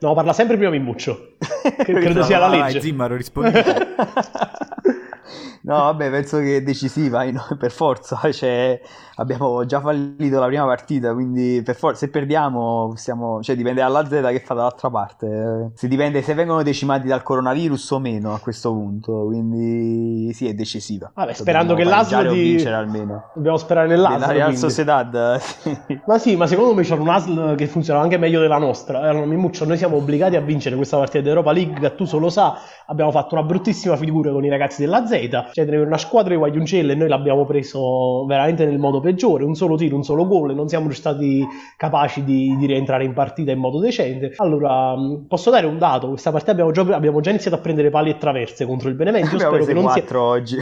No, 0.00 0.12
parla 0.12 0.34
sempre 0.34 0.56
prima 0.58 0.72
Mimmuccio. 0.72 1.36
Credo 1.84 2.22
sia 2.22 2.38
la 2.38 2.48
legge. 2.48 2.72
Vai, 2.72 2.80
Zimmaro, 2.82 3.16
rispondi. 3.16 3.52
no, 5.62 5.74
vabbè, 5.76 6.10
penso 6.10 6.38
che 6.38 6.56
è 6.56 6.62
decisiva, 6.62 7.24
per 7.58 7.70
forza. 7.70 8.20
Cioè, 8.32 8.80
abbiamo 9.16 9.64
già 9.64 9.80
fallito 9.80 10.38
la 10.38 10.46
prima 10.46 10.64
partita, 10.64 11.12
quindi 11.12 11.62
per 11.64 11.76
forza, 11.76 12.06
se 12.06 12.10
perdiamo, 12.10 12.92
siamo, 12.96 13.42
cioè, 13.42 13.56
dipende 13.56 13.80
dalla 13.80 14.04
Z 14.06 14.10
che 14.10 14.40
fa 14.40 14.54
dall'altra 14.54 14.90
parte. 14.90 15.70
Se 15.74 15.88
dipende 15.88 16.22
se 16.22 16.34
vengono 16.34 16.62
decimati 16.62 17.06
dal 17.06 17.22
coronavirus 17.22 17.90
o 17.92 17.98
meno 17.98 18.34
a 18.34 18.38
questo 18.38 18.72
punto, 18.72 19.26
quindi 19.26 20.32
sì, 20.32 20.48
è 20.48 20.54
decisiva. 20.54 21.10
Vabbè, 21.14 21.32
sperando 21.32 21.74
che 21.74 21.84
l'ASL 21.84 22.32
di... 22.32 22.40
vincere 22.40 22.74
almeno. 22.74 23.30
Dobbiamo 23.34 23.56
sperare 23.56 23.88
nell'ASL. 23.88 24.20
La 24.20 24.32
Real 24.32 24.56
Sociedad. 24.56 25.36
Sì. 25.36 26.00
Ma 26.06 26.18
sì, 26.18 26.36
ma 26.36 26.46
secondo 26.46 26.74
me 26.74 26.82
c'è 26.82 26.94
un 26.94 27.08
ASL 27.08 27.54
che 27.54 27.66
funziona 27.66 28.00
anche 28.00 28.18
meglio 28.18 28.40
della 28.40 28.58
nostra. 28.58 29.00
Allora, 29.00 29.26
Mimuccio, 29.26 29.64
noi 29.64 29.76
siamo 29.76 29.96
obbligati 29.96 30.36
a 30.36 30.40
vincere 30.40 30.76
questa 30.76 30.96
partita 30.96 31.22
d'Europa 31.22 31.52
League, 31.52 31.78
Gattuso 31.78 32.18
lo 32.18 32.28
sa, 32.28 32.58
abbiamo 32.86 33.10
fatto 33.10 33.34
una 33.34 33.44
bruttissima 33.44 33.96
figura 33.96 34.30
con 34.30 34.44
i 34.44 34.48
ragazzi 34.48 34.82
della 34.82 35.06
Z, 35.06 35.12
cioè 35.52 35.64
deve 35.64 35.84
una 35.84 35.98
squadra 35.98 36.30
di 36.30 36.38
Guagliuncelle 36.38 36.92
e 36.92 36.94
noi 36.94 37.08
l'abbiamo 37.08 37.44
preso 37.44 38.24
veramente 38.26 38.64
nel 38.64 38.78
modo 38.78 39.00
peggiore, 39.00 39.44
un 39.44 39.54
solo 39.54 39.76
tiro, 39.76 39.96
un 39.96 40.04
solo 40.04 40.26
gol, 40.26 40.54
non 40.54 40.68
siamo 40.68 40.90
stati 40.92 41.46
capaci 41.76 42.24
di, 42.24 42.56
di 42.56 42.66
rientrare 42.66 43.04
in 43.04 43.12
partita 43.12 43.50
in 43.50 43.58
modo 43.58 43.78
decente. 43.80 44.32
Allora, 44.36 44.94
posso 45.28 45.50
dare 45.50 45.66
un 45.66 45.78
dato, 45.78 46.08
questa 46.08 46.30
partita 46.30 46.52
abbiamo 46.52 46.70
già, 46.70 46.82
abbiamo 46.94 47.20
già 47.20 47.30
iniziato 47.30 47.56
a 47.56 47.60
prendere 47.60 47.90
pali 47.90 48.10
e 48.10 48.18
traverse 48.18 48.66
contro 48.66 48.88
il 48.88 48.94
Benevento, 48.94 49.32
io 49.36 49.38
spero 49.38 49.64
che 49.64 49.74
non 49.74 49.90
sia... 49.90 50.04
oggi. 50.20 50.56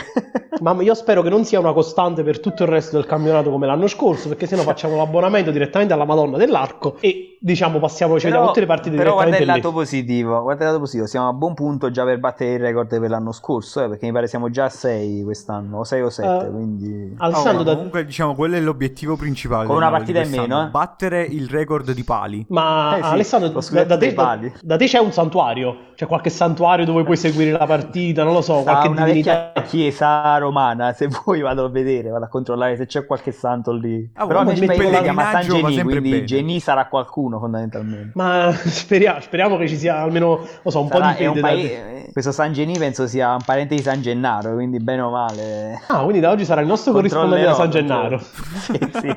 Ma 0.60 0.76
io 0.80 0.94
spero 0.94 1.22
che 1.22 1.28
non 1.28 1.44
sia 1.44 1.58
una 1.58 1.72
costante 1.72 2.22
per 2.22 2.40
tutto 2.40 2.62
il 2.62 2.68
resto 2.68 2.96
del 2.96 3.06
campionato 3.06 3.50
come 3.50 3.66
l'anno 3.66 3.86
scorso, 3.86 4.28
perché 4.28 4.46
se 4.46 4.56
no 4.56 4.62
facciamo 4.62 4.96
l'abbonamento 4.96 5.50
direttamente 5.50 5.92
alla 5.92 6.04
Madonna 6.04 6.36
dell'Arco 6.36 6.96
e 7.00 7.36
diciamo 7.40 7.78
passiamo, 7.78 8.18
ci 8.18 8.26
vediamo 8.26 8.46
tutte 8.46 8.60
le 8.60 8.66
partite 8.66 8.96
però 8.96 9.12
direttamente 9.12 9.44
guarda 9.44 9.58
il 9.58 9.62
lato 9.62 9.76
positivo, 9.76 10.42
guarda 10.42 10.62
il 10.62 10.68
lato 10.70 10.80
positivo, 10.80 11.06
siamo 11.06 11.28
a 11.28 11.32
buon 11.32 11.54
punto 11.54 11.90
già 11.90 12.04
per 12.04 12.18
battere 12.18 12.54
il 12.54 12.60
record 12.60 12.98
per 12.98 13.10
l'anno 13.10 13.32
scorso, 13.32 13.82
eh, 13.82 13.88
perché 13.88 14.06
mi 14.06 14.12
pare 14.12 14.26
siamo 14.26 14.50
già 14.50 14.64
a 14.64 14.70
6 14.70 15.22
quest'anno, 15.24 15.78
o 15.78 15.84
6 15.84 16.02
o 16.02 16.10
7, 16.10 16.28
uh, 16.28 16.46
eh, 16.46 16.50
quindi... 16.50 17.14
Alzando 17.18 17.60
oh, 17.60 17.64
da... 17.64 17.74
Comunque 17.74 18.04
diciamo 18.04 18.34
quello 18.34 18.56
è 18.56 18.60
l'obiettivo 18.60 19.16
principale. 19.16 19.66
Con 19.66 19.76
una 19.76 19.90
partita 19.90 20.22
in 20.22 20.30
meno, 20.30 20.62
eh? 20.62 20.66
Battere 20.68 21.22
il 21.22 21.48
record 21.48 21.92
di 21.92 22.04
pali. 22.04 22.44
Ma 22.48 22.96
eh 22.96 23.02
sì, 23.02 23.08
Alessandro, 23.08 23.48
da, 23.48 23.84
da, 23.84 23.96
te, 23.96 24.14
da, 24.14 24.40
da, 24.60 24.76
te, 24.76 24.86
c'è 24.86 24.98
un 24.98 25.12
santuario? 25.12 25.76
C'è 25.94 26.06
qualche 26.06 26.30
santuario 26.30 26.84
dove 26.84 27.02
puoi 27.02 27.16
seguire 27.16 27.50
la 27.50 27.66
partita? 27.66 28.24
Non 28.24 28.32
lo 28.32 28.40
so, 28.40 28.62
qualche 28.62 28.88
una 28.88 29.04
divinità? 29.04 29.52
chiesa 29.66 30.38
romana, 30.44 30.92
se 30.92 31.08
vuoi 31.24 31.40
vado 31.40 31.64
a 31.64 31.68
vedere, 31.68 32.10
vado 32.10 32.24
a 32.24 32.28
controllare 32.28 32.76
se 32.76 32.86
c'è 32.86 33.04
qualche 33.06 33.32
santo 33.32 33.72
lì. 33.72 34.08
Ah, 34.14 34.26
Però 34.26 34.42
noi 34.42 34.56
ci 34.56 34.66
chiama 34.66 35.30
San 35.30 35.42
Geni, 35.42 35.82
quindi 35.82 36.24
Geni 36.24 36.60
sarà 36.60 36.86
qualcuno 36.86 37.38
fondamentalmente. 37.38 38.12
Ma 38.14 38.52
speriamo, 38.54 39.20
speriamo 39.20 39.56
che 39.56 39.68
ci 39.68 39.76
sia 39.76 39.98
almeno, 39.98 40.46
so, 40.66 40.80
un 40.82 40.88
sarà, 40.88 41.12
po' 41.12 41.18
di 41.18 41.24
fede. 41.24 41.40
Paese, 41.40 42.08
questo 42.12 42.32
San 42.32 42.52
Geni 42.52 42.78
penso 42.78 43.06
sia 43.06 43.32
un 43.32 43.42
parente 43.44 43.74
di 43.74 43.82
San 43.82 44.00
Gennaro, 44.00 44.54
quindi 44.54 44.78
bene 44.78 45.02
o 45.02 45.10
male. 45.10 45.82
Ah, 45.88 46.02
quindi 46.02 46.20
da 46.20 46.30
oggi 46.30 46.44
sarà 46.44 46.60
il 46.60 46.66
nostro 46.66 46.92
corrispondente 46.92 47.44
da 47.44 47.54
San 47.54 47.70
Gennaro. 47.70 48.18
sì, 48.22 48.78
sì. 48.92 49.16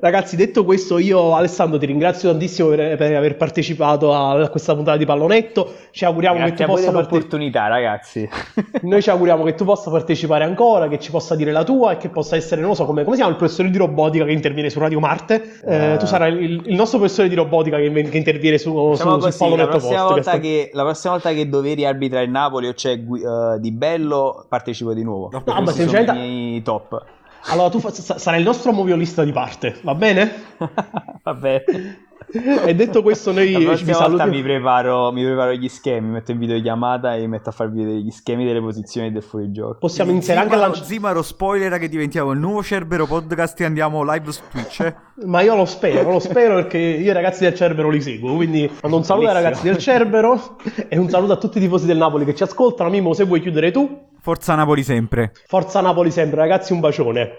Ragazzi, 0.00 0.36
detto 0.36 0.64
questo, 0.64 0.98
io 0.98 1.34
Alessandro 1.34 1.78
ti 1.78 1.86
ringrazio 1.86 2.30
tantissimo 2.30 2.68
per, 2.68 2.96
per 2.96 3.14
aver 3.14 3.36
partecipato 3.36 4.14
a, 4.14 4.48
questa 4.48 4.74
puntata 4.74 4.96
di 4.96 5.04
Pallonetto. 5.04 5.72
Ci 5.90 6.04
auguriamo 6.04 6.36
Grazie 6.36 6.54
che 6.54 6.64
tu 6.64 6.70
possa 6.70 6.90
l'opportunità, 6.90 7.66
ragazzi. 7.66 8.28
Noi 8.82 9.02
ci 9.02 9.10
auguriamo 9.10 9.44
che 9.44 9.54
tu 9.54 9.64
possa 9.64 9.90
partecipare 9.90 10.44
ancora, 10.44 10.88
che 10.88 10.98
ci 10.98 11.10
possa 11.10 11.34
dire 11.34 11.52
la 11.52 11.64
tua 11.64 11.92
e 11.92 11.96
che 11.96 12.08
possa 12.08 12.36
essere, 12.36 12.60
non 12.60 12.74
so, 12.74 12.84
come, 12.84 13.04
come 13.04 13.16
si 13.16 13.22
chiama 13.22 13.32
il 13.32 13.38
professore 13.38 13.70
di 13.70 13.78
robotica 13.78 14.24
che 14.24 14.32
interviene 14.32 14.70
su 14.70 14.78
Radio 14.78 15.00
Marte. 15.00 15.60
Eh, 15.64 15.94
uh... 15.94 15.98
Tu 15.98 16.06
sarai 16.06 16.32
il, 16.32 16.62
il, 16.66 16.74
nostro 16.74 16.98
professore 16.98 17.28
di 17.28 17.34
robotica 17.34 17.76
che, 17.78 17.90
che 17.90 18.16
interviene 18.16 18.58
su, 18.58 18.70
diciamo 18.70 19.14
su, 19.14 19.18
così, 19.18 19.32
su 19.32 19.38
Pallonetto 19.38 19.70
la 19.70 19.76
prossima, 19.78 20.02
volta 20.04 20.38
che, 20.38 20.70
la 20.72 20.82
prossima 20.82 21.12
volta 21.14 21.32
che 21.32 21.48
doveri 21.48 21.86
arbitrare 21.86 22.24
il 22.24 22.30
Napoli 22.30 22.68
o 22.68 22.74
c'è 22.74 22.92
uh, 22.94 23.58
Di 23.58 23.72
Bello, 23.72 24.44
partecipo 24.48 24.92
di 24.92 25.02
nuovo. 25.02 25.30
No, 25.32 25.42
ma 25.46 25.72
semplicemente... 25.72 26.12
i 26.12 26.14
miei 26.14 26.62
top. 26.62 27.14
Allora 27.48 27.68
tu 27.68 27.80
fa- 27.80 27.92
sarai 27.92 28.40
il 28.40 28.46
nostro 28.46 28.72
moviolista 28.72 29.22
di 29.22 29.32
parte, 29.32 29.76
va 29.82 29.94
bene? 29.94 30.32
va 31.22 31.34
bene. 31.34 32.04
E 32.28 32.74
detto 32.74 33.02
questo, 33.02 33.30
noi 33.32 33.52
la 33.52 33.60
prossima 33.60 33.92
vi 33.92 33.98
volta 33.98 34.26
mi 34.26 34.42
preparo, 34.42 35.12
mi 35.12 35.24
preparo 35.24 35.52
gli 35.52 35.68
schemi, 35.68 36.08
metto 36.08 36.32
in 36.32 36.38
videochiamata 36.38 37.14
e 37.14 37.26
metto 37.28 37.50
a 37.50 37.52
far 37.52 37.70
vedere 37.70 38.00
gli 38.00 38.10
schemi 38.10 38.44
delle 38.44 38.60
posizioni 38.60 39.12
del 39.12 39.22
fuorigioco. 39.22 39.78
Possiamo 39.78 40.10
iniziare 40.10 40.40
anche 40.40 40.54
a 40.54 40.58
lanciare. 40.58 40.86
Zimaro 40.86 41.22
spoiler 41.22 41.78
che 41.78 41.88
diventiamo 41.88 42.32
il 42.32 42.40
nuovo 42.40 42.64
Cerbero 42.64 43.06
podcast 43.06 43.60
e 43.60 43.64
andiamo 43.64 44.02
live 44.02 44.32
su 44.32 44.40
Twitch. 44.50 44.80
Eh? 44.80 44.94
Ma 45.26 45.40
io 45.42 45.54
lo 45.54 45.66
spero, 45.66 46.10
lo 46.10 46.18
spero 46.18 46.56
perché 46.56 46.78
io 46.78 47.10
i 47.10 47.12
ragazzi 47.12 47.44
del 47.44 47.54
Cerbero 47.54 47.90
li 47.90 48.02
seguo. 48.02 48.34
Quindi 48.34 48.68
mando 48.82 48.96
un 48.96 49.04
saluto 49.04 49.28
ai 49.28 49.34
ragazzi 49.34 49.62
del 49.62 49.78
Cerbero 49.78 50.56
e 50.88 50.98
un 50.98 51.08
saluto 51.08 51.32
a 51.32 51.36
tutti 51.36 51.58
i 51.58 51.60
tifosi 51.60 51.86
del 51.86 51.96
Napoli 51.96 52.24
che 52.24 52.34
ci 52.34 52.42
ascoltano. 52.42 52.90
Mimo, 52.90 53.12
se 53.12 53.24
vuoi 53.24 53.40
chiudere 53.40 53.70
tu. 53.70 54.14
Forza 54.26 54.56
Napoli 54.56 54.82
sempre. 54.82 55.30
Forza 55.46 55.80
Napoli 55.80 56.10
sempre, 56.10 56.40
ragazzi, 56.40 56.72
un 56.72 56.80
bacione. 56.80 57.30